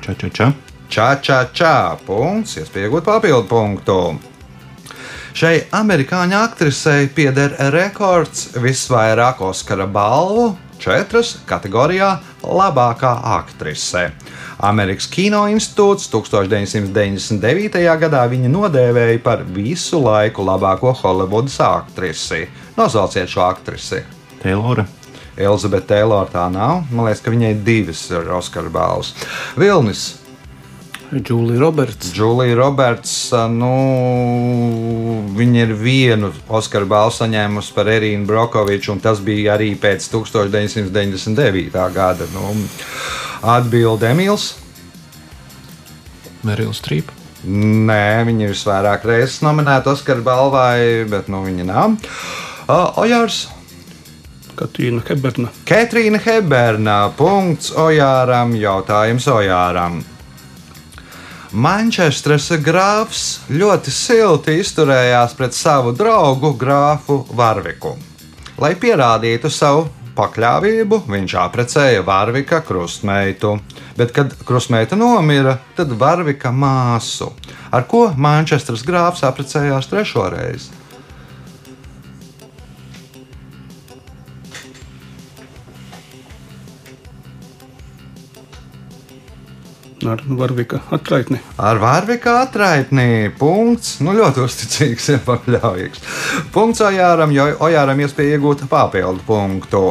Ča, 0.00 0.16
ča, 0.16 0.32
ča. 0.32 0.50
Čā, 0.90 1.10
čā, 1.22 1.44
čā, 1.52 1.76
punkts, 2.08 2.56
iespējot 2.56 3.04
papildu 3.04 3.46
punktu. 3.52 4.00
Šai 5.30 5.60
amerikāņu 5.70 6.34
aktrisei 6.34 7.06
pieder 7.14 7.52
rekords 7.70 8.48
visvairāk 8.58 9.38
Oskara 9.46 9.86
balvu, 9.86 10.56
četras 10.82 11.36
kategorijā 11.46 12.16
labākā 12.42 13.12
aktrise. 13.36 14.08
Amerikas 14.66 15.06
Kino 15.08 15.44
institūts 15.52 16.10
1999. 16.10 17.78
gadā 18.02 18.24
viņu 18.28 18.50
nodēvēja 18.52 19.22
par 19.24 19.44
visu 19.46 20.02
laiku 20.02 20.44
labāko 20.44 20.92
Holivudas 20.98 21.60
aktrisi. 21.64 22.48
Nosauciet 22.76 23.30
šo 23.30 23.46
aktrisi. 23.46 24.02
Taylora. 24.42 24.84
Elizabete 25.40 25.94
Taylor 25.94 26.28
tā 26.28 26.48
nav. 26.52 26.82
Man 26.90 27.06
liekas, 27.06 27.22
ka 27.24 27.32
viņai 27.32 27.54
divas 27.64 28.02
ir 28.10 28.28
Oskara 28.34 28.72
balvas. 28.72 29.14
Vilnis. 29.56 30.19
Džulija 31.10 31.60
Roberts. 31.60 32.12
Džulija 32.14 32.54
Roberts, 32.54 33.32
nu, 33.50 33.70
viņa 35.34 35.62
ir 35.64 35.72
vienu 35.74 36.30
Oskara 36.48 36.86
balvu 36.86 37.16
saņēmusi 37.16 37.74
par 37.74 37.90
Erīnu 37.90 38.28
Brokoviču, 38.28 38.92
un 38.94 39.00
tas 39.02 39.18
bija 39.18 39.56
arī 39.56 39.72
pēc 39.74 40.06
1999. 40.12 41.80
gada. 41.94 42.28
Nu, 42.30 42.52
Atbilde 43.42 44.06
Emīls. 44.12 44.52
Merila 46.46 46.76
Strīpa. 46.76 47.16
Nē, 47.50 48.22
viņa 48.28 48.46
ir 48.46 48.54
visvairāk 48.54 49.08
reizes 49.08 49.40
nominēta 49.42 49.90
Oskara 49.96 50.22
balvai, 50.22 51.08
bet 51.10 51.26
nu, 51.32 51.42
viņa 51.48 51.66
nav. 51.72 51.98
Ojārs. 53.02 53.48
Katrīna 54.60 55.02
Heberna. 55.08 55.50
Ketrīna 55.66 56.22
Heberna. 56.22 57.00
Punkts 57.18 57.74
Ojāram. 57.74 58.54
Jautājums 58.60 59.26
Ojāram. 59.32 60.02
Manchesteras 61.50 62.44
grāfs 62.62 63.22
ļoti 63.50 63.90
silti 63.90 64.52
izturējās 64.62 65.32
pret 65.34 65.56
savu 65.56 65.90
draugu 65.98 66.52
grāfu 66.54 67.24
Varviku. 67.34 67.96
Lai 68.62 68.76
pierādītu 68.78 69.50
savu 69.50 69.88
pakļāvību, 70.14 71.00
viņš 71.10 71.34
apprecēja 71.42 72.04
Varvika 72.06 72.60
krustmeitu, 72.62 73.56
bet, 73.98 74.12
kad 74.14 74.36
krustmeita 74.46 74.94
nomira, 74.94 75.56
tad 75.74 75.90
Varvika 75.98 76.54
māsu, 76.54 77.32
ar 77.74 77.88
ko 77.90 78.12
Manchesteras 78.14 78.86
grāfs 78.86 79.26
apprecējās 79.26 79.90
trešo 79.90 80.28
reizi. 80.30 80.79
Ar 90.06 90.22
Varvika 90.24 90.78
atraitni. 90.90 91.40
Ar 91.60 91.76
Vārvika 91.80 92.38
atraitnī 92.46 93.28
punkts. 93.36 93.98
Nu, 94.00 94.14
ļoti 94.16 94.40
uzticīgs, 94.46 95.08
ja 95.12 95.18
pakļāvīgs. 95.26 96.00
Punkts 96.54 96.80
Ojāram, 96.86 97.34
jo 97.34 97.44
Ojāram 97.66 98.00
iespēja 98.00 98.38
iegūt 98.38 98.64
papildu 98.70 99.20
punktu. 99.26 99.82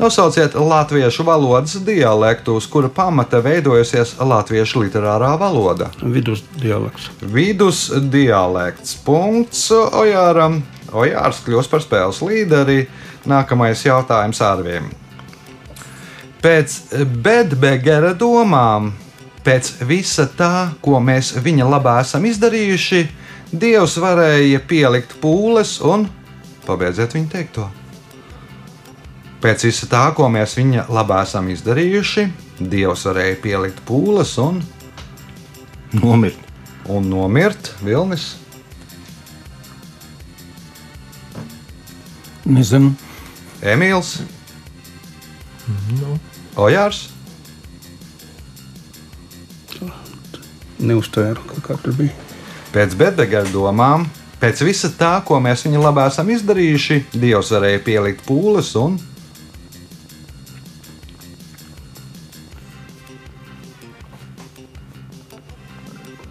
Nosauciet 0.00 0.54
latviešu 0.56 1.26
valodas 1.28 1.76
dialektu, 1.84 2.54
uz 2.56 2.68
kura 2.72 2.88
pamata 2.88 3.42
veidojusies 3.44 4.14
latviešu 4.24 4.86
literārā 4.86 5.34
valoda. 5.40 5.90
Vidus 6.00 6.40
dialekts. 6.56 7.10
Vidus 7.20 7.82
dialekts. 8.12 8.96
Punkts 9.04 9.66
Ojāram. 9.76 10.62
Ojārs 10.96 11.44
kļūs 11.44 11.68
par 11.68 11.84
spēles 11.84 12.22
līderi. 12.24 12.86
Nākamais 13.28 13.84
jautājums 13.84 14.40
ārviem. 14.40 14.88
Pēc 16.40 16.80
Bedbegera 17.20 18.14
domām, 18.16 18.94
pēc 19.44 19.72
visa 19.88 20.26
tā, 20.36 20.70
ko 20.82 21.00
mēs 21.02 21.34
viņa 21.42 21.66
labā 21.68 22.00
esam 22.04 22.26
izdarījuši, 22.28 23.02
Dievs 23.50 23.96
varēja 23.98 24.60
pielikt 24.70 25.16
pūles 25.18 25.80
un 25.82 26.04
pabeidziet 26.68 27.16
viņa 27.16 27.30
teikto. 27.32 27.64
Pēc 29.42 29.64
visa 29.66 29.88
tā, 29.90 30.04
ko 30.14 30.28
mēs 30.30 30.54
viņa 30.54 30.84
labā 30.92 31.24
esam 31.26 31.48
izdarījuši, 31.50 32.26
Dievs 32.60 33.06
varēja 33.08 33.40
pielikt 33.42 33.82
pūles 33.88 34.36
un, 34.38 34.60
Nomirt. 35.98 36.38
un 36.86 37.08
nomirt 37.10 37.72
Vilnis. 37.82 38.36
Nezinu. 42.46 42.94
Emīls, 43.60 44.20
Nu, 46.00 46.18
Ojārs, 46.58 47.08
Neuztvēru, 50.80 51.44
kā, 51.48 51.60
kā 51.66 51.76
tur 51.82 51.96
bija. 51.98 52.14
pēc 52.74 52.94
Bedbegera 52.96 53.48
domām, 53.52 54.06
pēc 54.40 54.62
visa 54.64 54.90
tā, 54.96 55.18
ko 55.26 55.40
mēs 55.42 55.66
viņa 55.66 55.82
labā 55.82 56.06
esam 56.10 56.30
izdarījuši, 56.32 57.04
Dievs 57.12 57.52
varēja 57.54 57.84
pielikt 57.84 58.26
pūles 58.28 58.74
un 58.80 58.98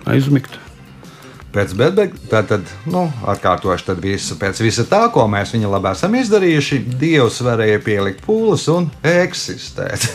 Aizmigt. 0.10 0.69
Pēc 1.60 1.74
tad, 2.48 2.70
nu, 2.88 3.02
atkārtošu, 3.28 3.90
tad 3.90 3.98
visu, 4.00 4.38
pēc 4.40 4.62
visa 4.64 4.86
tā, 4.88 5.02
ko 5.12 5.26
mēs 5.28 5.52
viņa 5.52 5.68
labā 5.74 5.92
esam 5.92 6.16
izdarījuši, 6.16 6.78
Dievs 7.02 7.42
varēja 7.44 7.82
pielikt 7.84 8.24
pūles 8.24 8.64
un 8.72 8.88
eksistēt, 9.04 10.06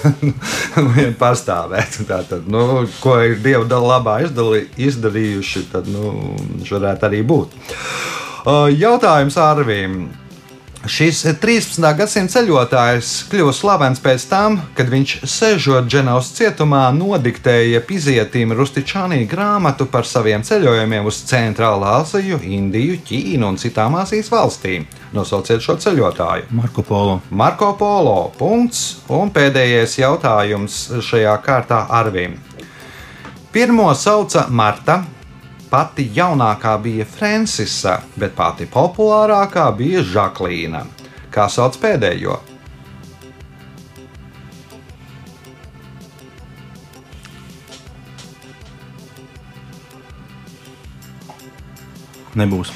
vien 0.97 1.13
pastāvēt. 1.21 2.01
Tātad, 2.09 2.49
nu, 2.49 2.87
ko 3.05 3.19
ir 3.27 3.37
Dieva 3.45 3.69
labā 3.85 4.23
izdalī, 4.25 4.65
izdarījuši, 4.89 5.67
tad, 5.75 5.93
nu, 5.93 6.15
viņš 6.55 6.75
varētu 6.79 7.11
arī 7.11 7.21
būt. 7.29 7.53
Uh, 8.45 8.73
Jautājums 8.73 9.37
Arvīm. 9.37 10.07
Šis 10.85 11.23
13. 11.41 11.81
gadsimta 11.97 12.35
ceļotājs 12.35 13.11
kļuva 13.33 13.55
slavens 13.57 14.03
pēc 14.05 14.27
tam, 14.29 14.59
kad 14.77 14.91
viņš 14.93 15.15
sežot 15.33 15.87
Dženovas 15.89 16.29
cietumā 16.37 16.83
nodiktēja 16.93 17.81
Pizietim 17.89 18.53
Rustičānī 18.53 19.23
grāmatu 19.31 19.87
par 19.89 20.05
saviem 20.05 20.45
ceļojumiem 20.45 21.09
uz 21.09 21.23
Centrālā 21.31 21.95
Aziju, 22.03 22.37
Indiju, 22.45 22.99
Ķīnu 23.09 23.49
un 23.49 23.57
citām 23.61 23.97
Azijas 23.97 24.29
valstīm. 24.35 24.85
Nosauciet 25.17 25.65
šo 25.65 25.79
ceļotāju. 25.81 26.51
Marko 26.53 26.85
Polo. 26.85 27.17
Marko 27.31 27.73
Polo. 27.81 28.19
Punkts. 28.37 28.85
Un 29.09 29.33
pēdējais 29.33 29.97
jautājums 30.03 30.83
šajā 31.01 31.39
kārtā 31.47 31.87
Arvim. 31.89 32.37
Pirmo 33.57 33.89
sauca 33.97 34.51
Marta. 34.51 35.01
Pati 35.75 36.05
jaunākā 36.15 36.77
bija 36.79 37.03
Francisa, 37.03 37.97
bet 38.15 38.37
pati 38.39 38.63
populārākā 38.71 39.65
bija 39.75 40.05
Žaklīna. 40.07 40.85
Kā 41.35 41.49
sauc 41.51 41.75
pēdējo? 41.83 42.37
Nebūs. 52.39 52.71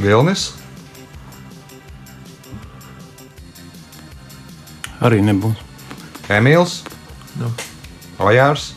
Vilnis, 0.00 0.46
Arī 5.04 5.20
nebūs. 5.20 5.60
Emīls, 6.32 6.80
Nu. 7.36 7.52
Ojārs, 8.24 8.70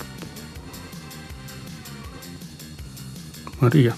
Marija. 3.61 3.95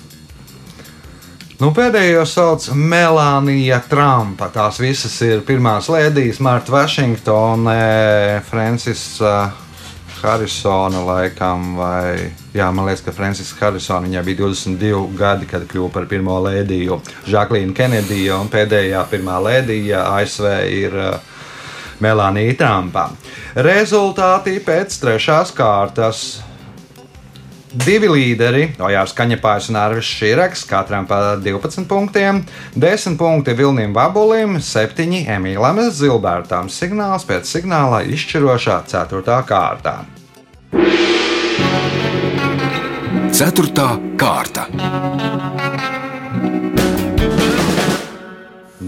Nu, 1.57 1.71
pēdējo 1.73 2.21
sauc 2.29 2.67
Melānija 2.77 3.79
Trumpa. 3.89 4.51
Tās 4.53 4.77
visas 4.77 5.15
ir 5.25 5.39
pirmās 5.45 5.87
lēdijas, 5.89 6.37
Marta 6.45 6.75
Vašingtone, 6.75 7.79
Francis 8.45 9.01
uh, 9.25 9.47
Harisona 10.19 11.01
laikam, 11.05 11.71
vai 11.79 12.29
jā, 12.53 12.67
man 12.69 12.85
liekas, 12.85 13.01
ka 13.05 13.13
Francis 13.13 13.49
Harisona 13.57 14.05
viņai 14.05 14.23
bija 14.27 14.41
22 14.43 15.01
gadi, 15.17 15.49
kad 15.49 15.65
kļuva 15.69 15.91
par 15.95 16.05
pirmo 16.09 16.37
lēdiju. 16.45 16.99
Žaklīna 17.25 17.73
Kenedija 17.77 18.37
un 18.37 18.53
pēdējā 18.53 19.01
pirmā 19.09 19.41
lēdija 19.49 20.05
ASV 20.13 20.47
ir 20.77 20.93
uh, 20.93 21.37
Melānija 22.05 22.53
Trumpa. 22.61 23.09
Rezultāti 23.65 24.59
pēc 24.61 25.01
trešās 25.01 25.57
kārtas. 25.57 26.27
Divi 27.77 28.07
līderi, 28.09 28.63
Ojārs 28.81 29.11
Kaņepājs 29.13 29.67
un 29.69 29.77
Arvis 29.77 30.07
Širaks, 30.09 30.63
katram 30.65 31.05
pa 31.05 31.35
12 31.37 31.85
punktiem, 31.89 32.39
10 32.73 33.17
punkti 33.19 33.53
Vilnim 33.57 33.93
Vabulim, 33.93 34.55
7 34.63 35.27
Emīlam 35.35 35.81
Zilbērtam. 35.93 36.71
Signāls 36.73 37.27
pēc 37.27 37.45
signāla 37.45 38.01
izšķirošā 38.07 38.79
4. 38.89 39.35
kārtā. 39.49 39.97
Ceturtā 43.37 43.89
kārta. 44.17 44.65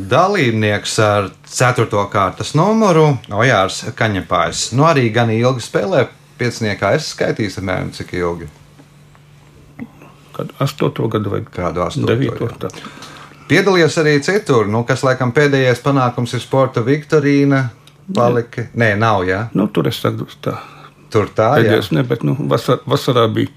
Dalībnieks 0.09 0.95
ar 1.05 1.29
4. 1.45 2.05
kārtas 2.09 2.55
numuru 2.57 3.11
Ojārs 3.29 3.83
Kaņepājs. 3.99 4.71
Nu 4.73 4.89
arī 4.89 5.11
gan 5.13 5.29
ilgi 5.35 5.67
spēlē. 5.67 6.07
Pieciniekā 6.39 6.95
es 6.95 7.11
skaitīju, 7.13 7.59
apmēram 7.59 7.91
cik 7.93 8.15
ilgi. 8.17 8.49
Kad 10.39 10.55
8. 10.63 11.07
gadu 11.11 11.33
vai 11.35 11.43
Kādu 11.43 11.83
astoto, 11.83 12.15
9. 12.15 12.39
jā. 12.39 12.57
tā. 12.63 12.71
Piedalījies 13.49 13.97
arī 13.99 14.15
citur, 14.23 14.67
nu, 14.69 14.83
kas 14.87 15.03
laikam 15.03 15.33
pēdējais 15.35 15.81
panākums 15.83 16.35
ir 16.37 16.43
sporta 16.43 16.83
Viktorīna. 16.85 17.63
Palika. 18.15 18.69
Nē, 18.73 18.93
nav, 18.97 19.23
jā. 19.27 19.43
Nu, 19.57 19.67
tur 19.73 19.89
es 19.89 19.99
tādu 20.01 20.25
tā. 20.41 20.55
Tur 21.13 21.29
tā, 21.33 21.51
jā. 21.57 21.65
Pēdējais 21.65 21.91
ne, 21.97 22.05
bet 22.07 22.25
nu, 22.25 22.37
vasar, 22.49 22.81
vasarā 22.89 23.27
bija 23.33 23.51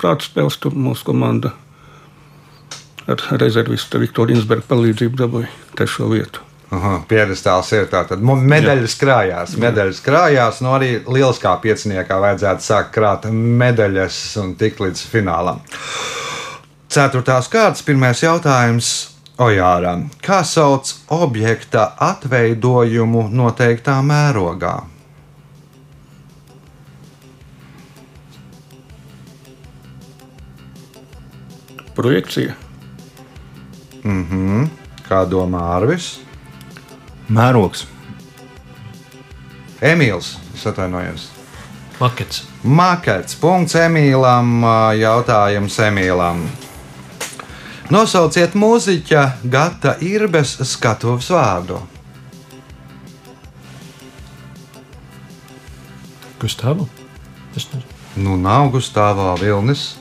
prāta 0.00 0.28
spēles, 0.28 0.60
tur 0.62 0.76
mūsu 0.76 1.08
komanda 1.08 1.54
ar 3.08 3.24
rezervistu 3.40 4.00
Viktorijas 4.02 4.44
Berga 4.48 4.68
palīdzību 4.68 5.22
dabūja 5.22 5.50
trešo 5.76 6.10
vietu. 6.12 6.47
Aha, 6.70 6.98
Piedestāls 7.08 7.70
ir 7.72 7.86
mu- 8.20 8.36
medaļas 8.36 8.94
krājās. 9.00 9.54
Medaļas 9.56 10.00
krājās, 10.04 10.60
no 10.60 10.74
arī 10.76 10.98
lieliskā 11.06 11.54
pieciniekā 11.62 12.18
vajadzētu 12.20 12.60
sākt 12.66 12.92
krāt 12.92 13.24
medaļas 13.32 14.18
un 14.42 14.54
tikt 14.54 14.82
līdz 14.84 15.04
finālam. 15.08 15.62
Ceturtās 16.88 17.48
kārtas, 17.48 17.82
pirmais 17.84 18.20
jautājums 18.20 18.90
Ojāram. 19.38 20.08
Kā 20.20 20.42
sauc 20.44 20.92
objekta 21.14 21.92
atveidojumu 22.02 23.28
noteiktā 23.30 24.00
mērogā? 24.02 24.76
Projekcija. 31.94 32.54
Kā 35.08 35.24
domā 35.26 35.62
Arvis? 35.76 36.18
Mērogs. 37.28 37.84
Emīls, 39.84 40.36
atvainojos. 40.66 41.28
Makets. 42.00 42.44
Makets. 42.62 43.36
Punkts 43.38 43.76
Emīlam. 43.78 44.62
Jautājums 44.98 45.76
Emīlam. 45.82 46.46
Nosauciet 47.90 48.56
mūziķa 48.58 49.22
Gata 49.48 49.94
Irbes 50.04 50.56
skatuves 50.68 51.30
vārdu. 51.32 51.78
Gustavu? 56.38 56.88
Es 57.56 57.66
nezinu. 57.72 57.94
Nu, 58.18 58.34
nav 58.36 58.72
Gustavā 58.74 59.36
Vilnis, 59.38 59.96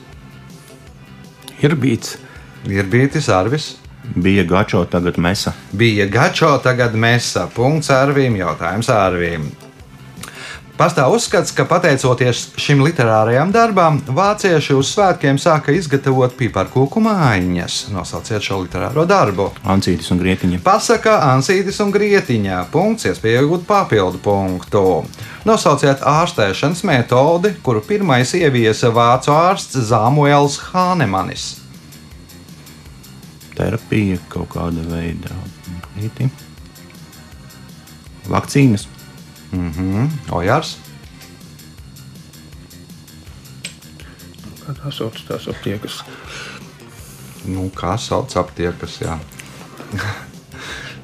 Ir 1.62 1.76
bijis. 1.76 2.18
ir 2.66 2.86
bijis 2.86 3.30
Arvis. 3.30 3.78
Bija 4.16 4.44
gačo, 4.44 4.86
tagad 4.86 5.18
mesa. 5.18 5.54
Bija 5.72 6.08
Gačo, 6.08 6.58
tagad 6.64 6.96
Mēsā. 6.96 7.48
Punkts 7.54 7.92
Arvīm, 7.94 8.38
jautājums 8.40 8.90
Arvīm. 8.94 9.50
Pastāv 10.78 11.16
uzskats, 11.16 11.50
ka 11.58 11.64
pateicoties 11.66 12.52
šim 12.62 12.84
literārajam 12.86 13.50
darbam, 13.50 13.96
vācieši 14.14 14.76
uz 14.78 14.92
svētkiem 14.94 15.40
sāka 15.42 15.74
izgatavot 15.74 16.36
piparkūku 16.38 17.02
mājiņas. 17.02 17.80
Nosauciet 17.96 18.46
šo 18.46 18.60
literāro 18.62 19.08
darbu. 19.10 19.50
Ancītis 19.66 20.14
un 20.14 20.22
Grietiņa. 20.22 20.62
Pasaka 20.62 21.18
Ansītis 21.32 21.82
un 21.82 21.90
Grietiņā. 21.98 22.62
Punkts, 22.70 23.10
iespēja 23.10 23.42
iegūt 23.42 23.66
papildu 23.66 24.22
punktu. 24.22 24.86
Nosauciet 25.50 26.06
ārstēšanas 26.06 26.86
metodi, 26.86 27.56
kuru 27.66 27.82
pirmais 27.82 28.38
ieviesa 28.38 28.94
vācu 28.94 29.34
ārsts 29.34 29.82
Zamuēls 29.90 30.62
Hānemanis. 30.70 31.56
Terapija 33.58 34.20
kaut 34.30 34.52
kāda 34.54 34.84
veida. 34.86 35.34
Rīti. 35.98 36.28
Vakcīnas. 38.30 38.86
Ojārs. 40.36 40.76
Kā 44.62 44.76
tā 44.76 44.92
sauc 44.92 45.18
tās 45.30 45.48
aptiekas? 45.50 46.02
Nu, 47.48 47.70
kā 47.74 47.96
sauc 47.98 48.36
aptiekas? 48.38 49.00
Jā. 49.02 49.18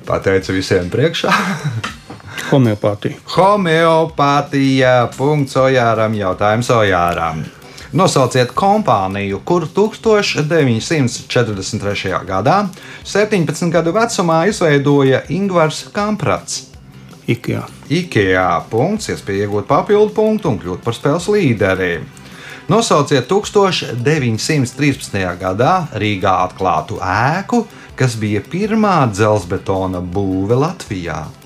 Pateicu 0.07 0.57
visiem 0.57 0.91
priekšā. 0.93 1.31
Homeopātija. 2.51 3.17
Homeopātija. 3.37 4.93
Punkts 5.17 5.55
Ojāram. 5.57 6.13
Jautājums 6.19 6.69
Ojāram. 6.75 7.45
Nosauciet 7.93 8.49
kompāniju, 8.57 9.37
kuru 9.45 9.67
1943. 9.69 12.09
gadā, 12.25 12.65
17 13.05 13.69
gadu 13.69 13.93
vecumā, 13.93 14.49
izveidoja 14.49 15.21
Ingūns 15.29 15.93
Kamprats. 15.93 16.73
Ikea. 17.29 17.61
IKEA 17.93 18.65
punkts, 18.71 19.13
iespēja 19.13 19.45
iegūt 19.45 19.69
papildu 19.69 20.09
punktu 20.15 20.49
un 20.49 20.57
kļūt 20.63 20.81
par 20.81 20.93
spēles 20.97 21.27
līderi. 21.29 22.01
Nosauciet 22.73 23.29
1913. 23.29 25.37
gadā 25.37 25.85
Rīgā 25.93 26.33
atklātu 26.47 26.97
ēku, 26.97 27.69
kas 27.93 28.17
bija 28.17 28.41
pirmā 28.41 29.05
dzelzbetona 29.13 30.01
būve 30.01 30.57
Latvijā. 30.65 31.42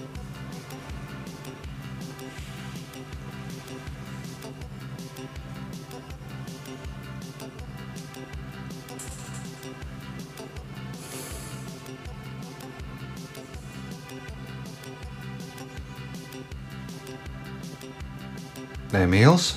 Emīls. 18.98 19.52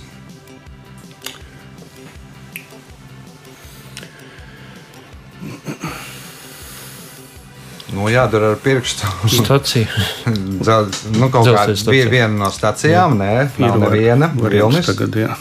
Nu, 7.90 8.07
jādara 8.07 8.53
ar 8.55 8.59
pirkstu. 8.62 9.07
Stacija. 9.33 9.87
Dzelz, 10.62 11.00
nu, 11.16 11.26
kaut 11.33 11.42
kā 11.42 11.50
Dzelzceļa 11.50 11.76
stacija. 11.81 11.90
bija 11.90 12.11
viena 12.12 12.37
no 12.44 12.50
stacijām, 12.55 13.16
nē, 13.18 13.31
nav 13.59 13.72
var- 13.81 13.81
neviena. 13.88 14.29
Vilnis. 14.38 14.87
Tagad, 14.87 15.16
jā. 15.18 15.35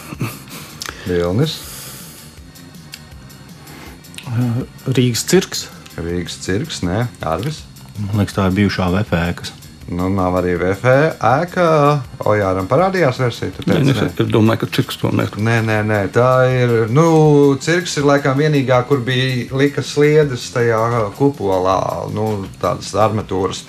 Vilnis. 1.06 1.54
Rīgas 4.90 5.22
cirks. 5.30 5.64
Rīgas 6.00 6.40
cirks, 6.42 6.82
nē, 6.86 7.04
Arvis. 7.26 7.62
Man 8.00 8.22
liekas, 8.22 8.34
tā 8.38 8.48
ir 8.50 8.56
bijušā 8.58 8.88
VFēkas. 8.96 9.54
Nu, 9.90 10.06
nav 10.14 10.36
arī 10.38 10.52
VF 10.60 10.84
ēka. 11.18 11.64
Ojāram 12.30 12.68
parādījās 12.70 13.16
versija. 13.18 13.50
tu 13.56 13.64
Nē, 13.66 13.74
teici, 13.80 13.90
es, 13.90 13.98
nē? 14.00 14.08
es 14.22 14.28
domāju, 14.30 14.60
ka 14.62 14.68
cirks 14.76 14.98
to 15.00 15.10
nē. 15.10 15.24
Nē, 15.34 15.56
nē, 15.66 15.78
nē, 15.88 15.98
tā 16.14 16.28
ir. 16.54 16.74
Nu, 16.94 17.56
cirks 17.58 17.96
ir 17.98 18.06
laikam 18.06 18.38
vienīgā, 18.38 18.78
kur 18.86 19.02
bija 19.02 19.48
likas 19.58 19.90
sliedes 19.96 20.46
tajā 20.54 20.78
kupolā, 21.18 21.76
nu, 22.14 22.46
tādas 22.62 22.92
armatūras. 22.94 23.64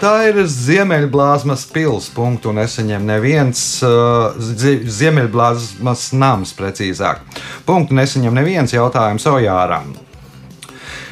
Tā 0.00 0.14
ir 0.30 0.40
Ziemeļblāzmas 0.48 1.66
pilsēta, 1.74 2.14
punktu 2.16 2.54
nesaņem 2.56 3.04
neviens. 3.12 3.64
uh, 3.84 4.32
Zie- 4.40 4.84
Ziemeļblāzmas 4.88 6.12
nams, 6.16 6.54
precīzāk. 6.56 7.20
Punktu 7.68 7.94
nesaņem 8.00 8.32
neviens 8.34 8.72
jautājums 8.72 9.26
Ojāram. 9.28 9.92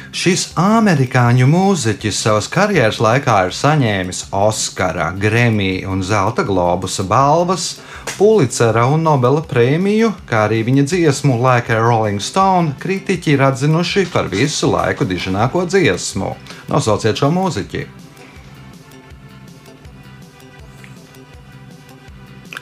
Šis 0.09 0.47
amerikāņu 0.57 1.45
mūziķis 1.45 2.17
savas 2.23 2.47
karjeras 2.49 2.97
laikā 2.97 3.35
ir 3.45 3.53
saņēmis 3.53 4.23
Oskara, 4.33 5.11
Grammy 5.13 5.83
un 5.85 6.01
Zelta 6.01 6.41
globusa 6.47 7.03
balvas, 7.05 7.75
Pulicera 8.15 8.87
un 8.89 9.05
Nobela 9.05 9.43
prēmiju, 9.45 10.09
kā 10.25 10.47
arī 10.47 10.63
viņa 10.65 10.87
dziesmu 10.89 11.37
Like 11.43 11.69
a 11.75 11.77
Rolling 11.83 12.17
Stone 12.25 12.73
kritiķi 12.81 13.35
ir 13.35 13.43
atzinuši 13.51 14.07
par 14.09 14.31
visu 14.33 14.71
laiku 14.73 15.05
diženāko 15.05 15.67
dziesmu. 15.69 16.33
Nosauciet 16.73 17.21
šo 17.21 17.29
mūziķi! 17.35 17.85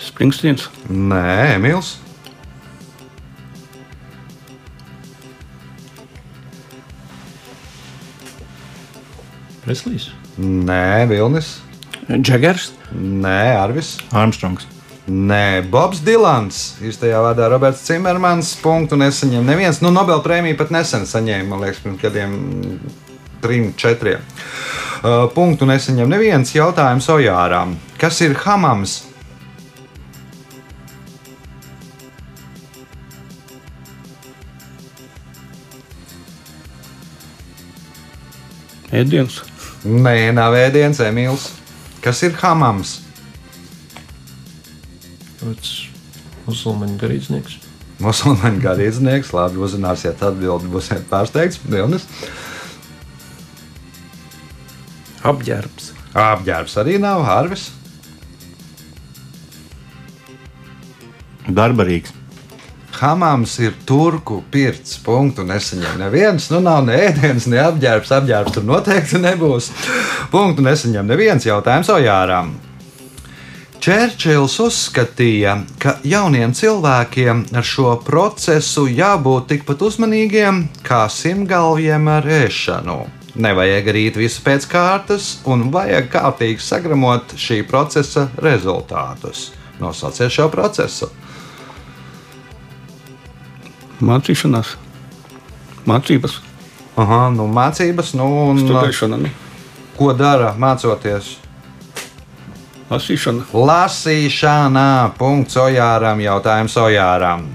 Springsteins, 0.03 0.67
Nē, 0.91 1.55
Emīls. 1.55 1.95
Preslīs. 9.67 10.07
Nē, 10.39 11.03
Vilnis. 11.09 11.57
Džegers, 12.07 12.69
Nē, 12.95 13.57
Arvis. 13.59 13.97
Armstrongs. 14.15 14.63
Nē, 15.11 15.65
Bobs 15.67 15.99
Dilans. 16.07 16.77
Īstajā 16.79 17.19
vārdā 17.25 17.49
Roberts 17.51 17.83
Cimermans. 17.83 18.53
Punktu 18.63 18.95
nesaņem 18.99 19.43
neviens. 19.43 19.81
Nu, 19.83 19.91
Nobel 19.91 20.23
prēmiju 20.23 20.55
pat 20.59 20.71
nesen 20.71 21.03
saņēma, 21.07 21.49
man 21.51 21.65
liekas, 21.65 21.83
pirms 21.83 21.99
kādiem 21.99 22.37
trim, 23.43 23.73
četriem. 23.75 24.23
Uh, 25.03 25.27
punktu 25.35 25.67
nesaņem 25.67 26.15
neviens 26.15 26.55
jautājums 26.55 27.11
Ojārām. 27.11 27.75
Kas 27.99 28.23
ir 28.23 28.39
hamams? 28.47 29.01
ēdiens, 38.97 39.41
Nē, 39.85 40.31
nav 40.33 40.55
ēdiens, 40.57 40.97
Emīls. 41.05 41.51
Kas 42.01 42.23
ir 42.25 42.33
hamams? 42.41 42.97
Tāds 45.37 45.73
musulmaņu 46.47 46.97
garīdznieks. 47.01 47.59
Musulmaņu 48.01 48.61
garīdznieks. 48.63 49.33
Labi, 49.37 49.61
uzzināsiet 49.61 50.21
atbildi, 50.25 50.71
būsiet 50.73 51.05
pārsteigts. 51.11 51.61
Vilnis. 51.65 52.07
apģērbs, 55.27 55.91
Apģērbs 56.17 56.77
arī 56.81 56.97
nav 57.01 57.25
Harvis. 57.27 57.69
Barbarīgs. 61.47 62.16
Hamams 62.97 63.59
ir 63.61 63.75
turku 63.85 64.39
pirts. 64.51 64.97
Punktu 65.05 65.45
nesaņem 65.47 65.99
neviens. 66.01 66.49
Nu, 66.53 66.61
nav 66.63 66.85
ne 66.87 66.97
ēdiens, 67.07 67.45
ne 67.51 67.59
apģērbs. 67.61 68.13
Apģērbs 68.19 68.55
tur 68.55 68.65
noteikti 68.65 69.21
nebūs. 69.21 69.69
Punktu 70.33 70.65
nesaņem 70.65 71.05
neviens 71.07 71.45
jautājums 71.45 71.91
Ojāram. 71.93 72.55
Čērčils 73.77 74.55
uzskatīja, 74.59 75.53
ka 75.79 75.93
jauniem 76.03 76.51
cilvēkiem 76.57 77.43
ar 77.55 77.67
šo 77.67 77.93
procesu 78.03 78.87
jābūt 78.89 79.45
tikpat 79.51 79.85
uzmanīgiem 79.85 80.63
kā 80.83 81.05
simtgalviem 81.13 82.09
ar 82.11 82.25
ēšanu. 82.39 82.97
Nevajag 83.37 83.91
rīt 83.93 84.17
visu 84.17 84.41
pēc 84.41 84.65
kārtas, 84.71 85.29
un 85.45 85.67
vajag 85.71 86.09
kārtīgi 86.09 86.65
sagramot 86.65 87.37
šī 87.37 87.61
procesa 87.69 88.25
rezultātus. 88.41 89.51
Nosauciet 89.77 90.33
šo 90.33 90.49
procesu. 90.49 91.11
Mācīšanās, 94.01 94.75
mācības, 95.87 96.41
Aha, 96.97 97.27
nu, 97.29 97.45
mācības, 97.53 98.15
nu, 98.17 98.25
un 98.51 98.61
studēšana, 98.63 99.19
nu, 99.21 99.33
ko 99.97 100.13
dara 100.17 100.55
mācoties? 100.57 101.35
lasīšana, 102.89 103.47
Lasīšana, 103.51 104.89
punkts 105.19 105.57
Ojāram, 105.59 106.21
jautājums 106.23 106.77
Ojāram. 106.79 107.47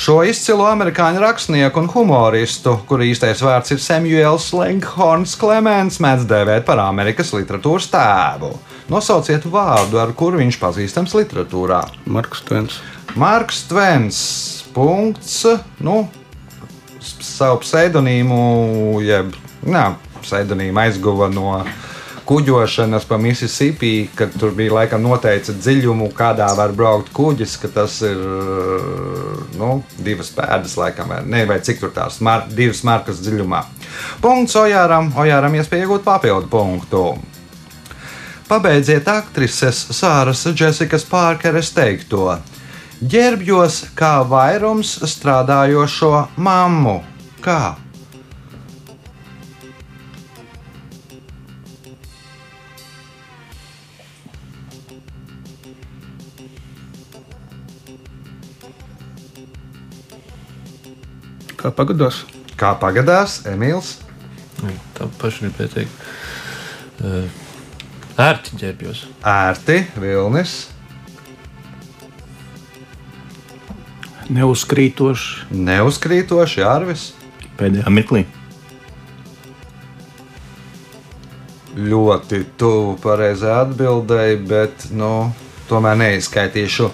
Šo 0.00 0.22
izcilu 0.24 0.64
amerikāņu 0.64 1.20
rakstnieku 1.20 1.82
un 1.82 1.88
humoristu, 1.92 2.78
kura 2.88 3.04
īstais 3.04 3.42
vārds 3.44 3.74
ir 3.74 3.82
Samuels 3.84 4.46
Lenkhorns 4.56 5.34
Klimants, 5.36 5.98
mēdz 6.00 6.24
dēvēt 6.30 6.64
par 6.64 6.80
Amerikas 6.80 7.34
literatūras 7.36 7.90
tēvu. 7.92 8.54
Nosauciet 8.90 9.44
vārdu, 9.44 10.00
ar 10.00 10.14
kuru 10.16 10.40
viņš 10.40 10.56
pazīstams 10.62 11.12
literatūrā. 11.18 11.82
Marks 12.08 12.40
Tvens, 12.48 12.80
Marks 13.12 13.66
Tvens. 13.68 14.22
Punkts. 14.74 15.36
Nu, 15.82 16.02
savu 17.00 17.60
pseidonīmu, 17.64 18.40
jeb 19.04 19.34
nē, 19.66 19.84
pseidonīmu 20.22 20.84
aizguva 20.84 21.30
no 21.32 21.60
kuģošanas 22.30 23.08
pa 23.10 23.16
Mississippi, 23.18 24.08
kad 24.14 24.30
tur 24.38 24.52
bija 24.54 24.76
laikam 24.76 25.02
noteica 25.02 25.50
dziļumu, 25.56 26.12
kādā 26.14 26.46
var 26.54 26.70
braukt 26.78 27.10
kuģis, 27.16 27.56
ka 27.58 27.70
tas 27.74 27.96
ir 28.06 28.20
nu, 29.58 29.72
divas 29.98 30.30
pēdas, 30.36 30.76
laikam, 30.78 31.10
vai, 31.10 31.24
ne, 31.26 31.42
vai 31.50 31.58
cik 31.66 31.82
tur 31.82 31.90
tās 31.96 32.20
mar, 32.22 32.46
divas 32.46 32.84
markas 32.86 33.18
dziļumā. 33.24 33.64
Punkts 34.22 34.54
Ojāram, 34.60 35.10
Ojāram 35.18 35.58
iespēja 35.58 35.88
iegūt 35.88 36.06
papildu 36.06 36.46
punktu. 36.52 37.04
Pabeidziet 38.50 39.10
aktrises 39.10 39.82
Sāras 39.94 40.46
Džesikas 40.54 41.04
Pārkeres 41.10 41.74
teikto. 41.74 42.36
Ģērbjos 43.00 43.76
kā 43.96 44.20
vairums 44.28 44.98
strādājošo 45.08 46.10
mammu. 46.36 46.98
Kā? 47.40 47.76
kā 61.60 61.70
pagadās, 61.76 62.24
Kā 62.60 62.74
pagadās, 62.76 63.38
Emīls? 63.48 63.94
Tā 64.96 65.06
paša 65.20 65.46
gribēja 65.46 65.70
teikt. 65.72 65.94
Ērti 68.20 68.58
ģērbjos. 68.60 69.06
Ērti, 69.24 69.78
Vilnis, 69.96 70.54
neuzkrītoši, 74.34 75.50
neuzkrītoši, 75.54 76.62
Arvis. 76.66 77.10
Pēdējā 77.58 77.92
mirklī. 77.92 78.24
Ļoti 81.80 82.42
tuvu 82.58 82.96
pareizai 83.02 83.52
atbildēji, 83.60 84.38
bet 84.50 84.88
nu, 84.96 85.30
tomēr 85.70 85.98
neizskaitīšu. 86.00 86.88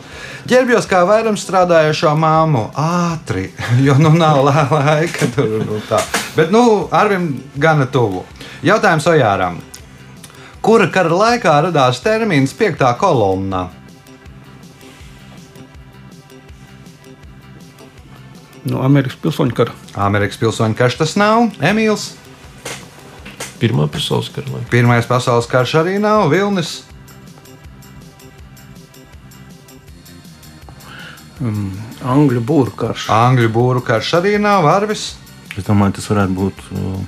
Ģērbjos 0.50 0.88
kā 0.90 1.00
vairums 1.08 1.44
strādājošo 1.46 2.12
māmu 2.18 2.66
ātri, 2.78 3.48
jo 3.86 3.96
nu 4.02 4.12
nav 4.16 4.42
laika 4.46 5.30
tur. 5.34 5.58
Nu, 5.64 5.80
tā. 5.88 6.02
bet, 6.36 6.52
nu, 6.54 6.86
Arvim 6.94 7.32
gana 7.56 7.88
tuvu. 7.88 8.24
Jautājums 8.66 9.08
Ojāram. 9.10 9.58
Kura 10.66 10.88
kara 10.90 11.14
laikā 11.14 11.56
radās 11.68 12.00
termins 12.02 12.54
piektā 12.56 12.90
kolonna? 12.98 13.68
No 18.70 18.82
Amerikas 18.86 19.18
pilsoņu 19.22 19.56
kara, 19.56 19.74
Amerikas 20.06 20.40
pilsoņu 20.40 20.78
karš 20.78 21.00
tas 21.02 21.16
nav. 21.20 21.50
Emīls. 21.64 22.14
Pirmā 23.60 23.86
pasaules 23.88 24.28
kara 24.34 24.52
laikā. 24.52 24.68
Pirmais 24.72 25.08
pasaules 25.08 25.48
karš 25.50 25.78
arī 25.82 25.96
nav. 26.02 26.28
Vilnis. 26.32 26.82
angļu 32.06 32.40
burbuļsaktas. 32.48 33.08
Angļu 33.12 33.52
būru 33.52 33.82
karš 33.84 34.14
arī 34.20 34.36
nav. 34.42 34.66
Arvis. 34.70 35.14
Es 35.56 35.64
domāju, 35.66 35.98
tas 35.98 36.08
varētu 36.12 36.36
būt 36.36 36.62
uh, 36.76 37.00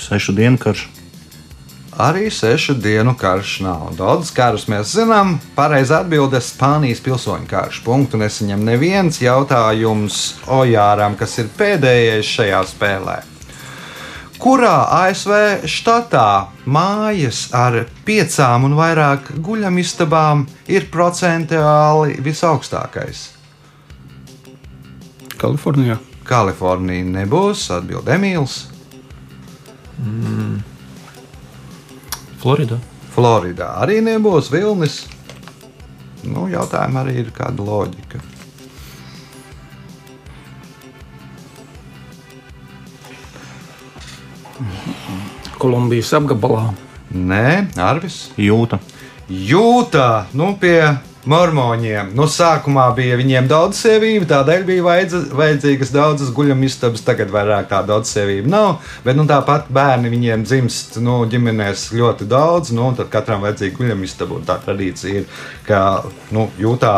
sešu 0.00 0.34
dienu 0.36 0.60
karš. 0.60 0.86
Arī 1.92 2.30
sešu 2.32 2.74
dienu 2.74 3.12
karš 3.18 3.58
nav. 3.60 3.90
Daudz 3.98 4.30
karus 4.32 4.64
mēs 4.64 4.94
zinām. 4.96 5.34
Pareizā 5.56 5.98
atbilde- 6.00 6.40
Spānijas 6.52 7.02
pilsoņu 7.04 7.46
karš. 7.48 7.82
Punktu 7.84 8.16
nesaņem 8.16 8.64
neviens 8.64 9.20
jautājums 9.20 10.34
Ojāram, 10.46 11.18
kas 11.18 11.38
ir 11.38 11.50
pēdējais 11.58 12.24
šajā 12.24 12.62
spēlē. 12.64 13.22
Kurā 14.38 14.88
ASV 15.04 15.68
štatā 15.68 16.48
mājas 16.66 17.52
ar 17.54 17.86
piecām 18.06 18.64
un 18.64 18.72
vairāk 18.74 19.28
guļamistabām 19.38 20.46
ir 20.66 20.88
procentuāli 20.90 22.16
visaugstākais? 22.18 23.28
Kalifornijā, 25.36 25.98
Kalifornija 26.24 27.04
nebūs, 27.04 27.68
atbild 27.70 28.08
Emīls. 28.08 28.64
Floridā. 32.42 32.80
Floridā 33.14 33.68
arī 33.84 34.00
nebūs 34.02 34.48
vilnis. 34.50 35.04
Nu, 36.26 36.48
jautājumā 36.50 37.04
arī 37.04 37.20
ir 37.22 37.28
kāda 37.34 37.62
loģika. 37.62 38.18
Kolumbijas 45.62 46.10
apgabalā. 46.18 46.72
Nē, 47.14 47.68
Arvis. 47.78 48.32
Jūta. 48.40 48.80
Jūtā, 49.30 50.08
nu, 50.34 50.52
pie 50.58 50.80
mormoņiem. 51.28 52.12
Nu, 52.18 52.26
sākumā 52.30 52.88
bija 52.96 53.16
viņiem 53.20 53.48
daudz 53.50 53.78
sievību, 53.84 54.26
tādēļ 54.30 54.64
bija 54.66 54.84
vajadz, 54.86 55.16
vajadzīgas 55.38 55.92
daudzas 55.94 56.32
guļamistabas. 56.34 57.04
Tagad 57.06 57.30
vairāk 57.34 57.68
tā 57.70 57.82
daudz 57.86 58.10
sievību 58.14 58.50
nav. 58.50 58.80
Bet 59.06 59.18
nu, 59.18 59.26
tāpat 59.30 59.70
bērni 59.72 60.10
viņiem 60.12 60.46
dzimst 60.46 60.98
nu, 61.02 61.20
ģimenēs 61.30 61.90
ļoti 61.94 62.26
daudz. 62.30 62.72
Nu, 62.74 62.90
tad 62.98 63.12
katram 63.12 63.44
vajadzīga 63.46 63.78
guļamistaba. 63.78 64.40
Tā 64.48 64.58
tradīcija 64.64 65.22
ir, 65.22 65.44
ka 65.68 66.02
nu, 66.34 66.48
jūtā 66.60 66.96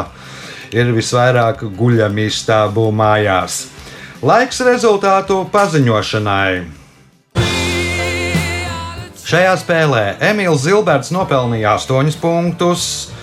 ir 0.75 0.95
visvairāk 0.97 1.67
guļamistabu 1.77 2.89
mājās. 2.97 3.67
Laiks 4.25 4.63
rezultātu 4.65 5.43
paziņošanai. 5.53 6.65
Šajā 9.25 9.55
spēlē 9.57 10.03
Emīls 10.21 10.67
Zilberts 10.67 11.09
nopelnīja 11.13 11.79
8 11.79 12.19
punktus, 12.21 13.14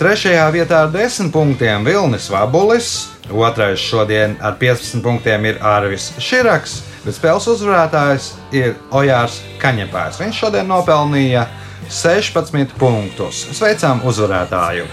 trešajā 0.00 0.46
vietā 0.54 0.84
ar 0.86 0.92
10 0.94 1.28
punktiem 1.34 1.84
Vilnis 1.84 2.30
Vabulis, 2.32 3.10
otrais 3.28 3.82
šodien 3.84 4.38
ar 4.40 4.56
15 4.60 5.02
punktiem 5.04 5.44
ir 5.50 5.60
Arvis 5.60 6.08
Širaks, 6.16 6.78
bet 7.04 7.18
spēles 7.18 7.48
uzvarētājs 7.52 8.30
ir 8.56 8.78
Ojārs 8.96 9.42
Kaņepērs. 9.60 10.22
Viņš 10.24 10.42
šodien 10.46 10.72
nopelnīja 10.72 11.44
16 11.92 12.76
punktus. 12.80 13.44
Sveicam 13.52 14.00
uzvarētāju! 14.08 14.88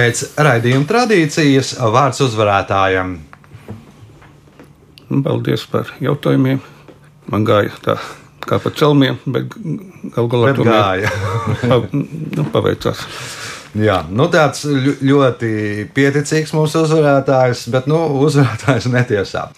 Pēc 0.00 0.20
raidījuma 0.40 0.86
tradīcijas 0.88 1.74
vārds 1.92 2.22
uzvarētājam. 2.24 3.18
Un 5.12 5.24
Paldies 5.26 5.66
par 5.68 5.90
jautājumiem. 6.00 6.62
Man 7.28 7.44
gāja 7.44 7.74
tā 7.84 7.98
kā 8.46 8.56
pa 8.64 8.72
celmiem, 8.72 9.18
bet 9.28 9.52
galu 10.14 10.30
galā 10.32 10.54
tomēr 10.56 10.72
gāja. 10.72 11.10
pa, 11.68 11.80
nu, 11.92 12.46
paveicās. 12.54 13.04
Jā, 13.76 13.98
nu 14.08 14.30
tāds 14.32 14.64
ļoti 15.04 15.50
pieticīgs 15.94 16.56
mūsu 16.56 16.86
uzvarētājs, 16.86 17.66
bet 17.74 17.90
nu, 17.90 18.00
uzvarētājs 18.24 18.88
netiesā. 18.90 19.50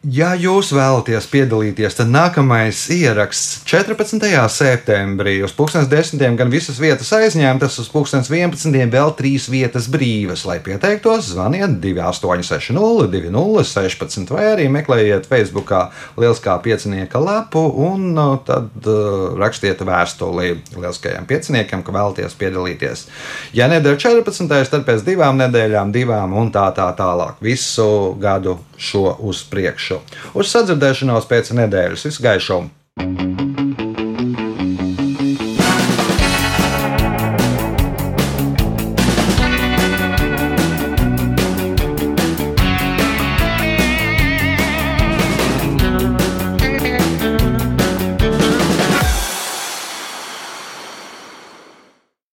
Ja 0.00 0.30
jūs 0.32 0.70
vēlaties 0.72 1.26
piedalīties, 1.28 1.92
tad 1.98 2.08
nākamais 2.08 2.86
ieraksts 2.94 3.58
14. 3.68 4.22
septembrī 4.48 5.34
uz 5.44 5.52
2010. 5.52 6.38
gan 6.38 6.48
visas 6.48 6.78
vietas 6.80 7.10
aizņemtas, 7.12 7.76
uz 7.82 7.90
2011. 7.92 8.78
vēl 8.94 9.12
trīs 9.18 9.50
vietas 9.52 9.90
brīvas. 9.92 10.46
Lai 10.48 10.56
pieteiktos, 10.64 11.28
zvaniet 11.34 11.76
2860, 11.84 13.10
2016 13.12 14.32
vai 14.32 14.46
arī 14.54 14.70
meklējiet 14.72 15.28
Facebook 15.28 15.74
Lieliskā 16.16 16.56
piecinieka 16.64 17.20
lapu 17.20 17.66
un 17.84 18.16
uh, 18.16 18.38
tad 18.40 18.72
uh, 18.88 19.36
rakstiet 19.36 19.84
vēstuli 19.84 20.54
Lieliskajam 20.78 21.28
pieciniekam, 21.28 21.84
ka 21.84 21.92
vēlaties 21.98 22.40
piedalīties. 22.40 23.04
Ja 23.52 23.68
nedēļa 23.68 24.00
14. 24.24 24.48
tad 24.48 24.88
pēc 24.88 25.04
divām 25.04 25.36
nedēļām, 25.44 25.92
divām 25.92 26.40
un 26.40 26.48
tā 26.56 26.70
tā 26.72 26.88
tālāk. 26.96 27.36
Visu 27.44 28.16
gadu 28.16 28.56
šo 28.80 29.18
uz 29.28 29.44
priekšu. 29.44 29.89
Uz 30.38 30.52
sadzirdēšanos 30.54 31.30
pēc 31.30 31.54
nedēļas. 31.58 32.06
Visu 32.10 32.26
gaišu! 32.26 32.62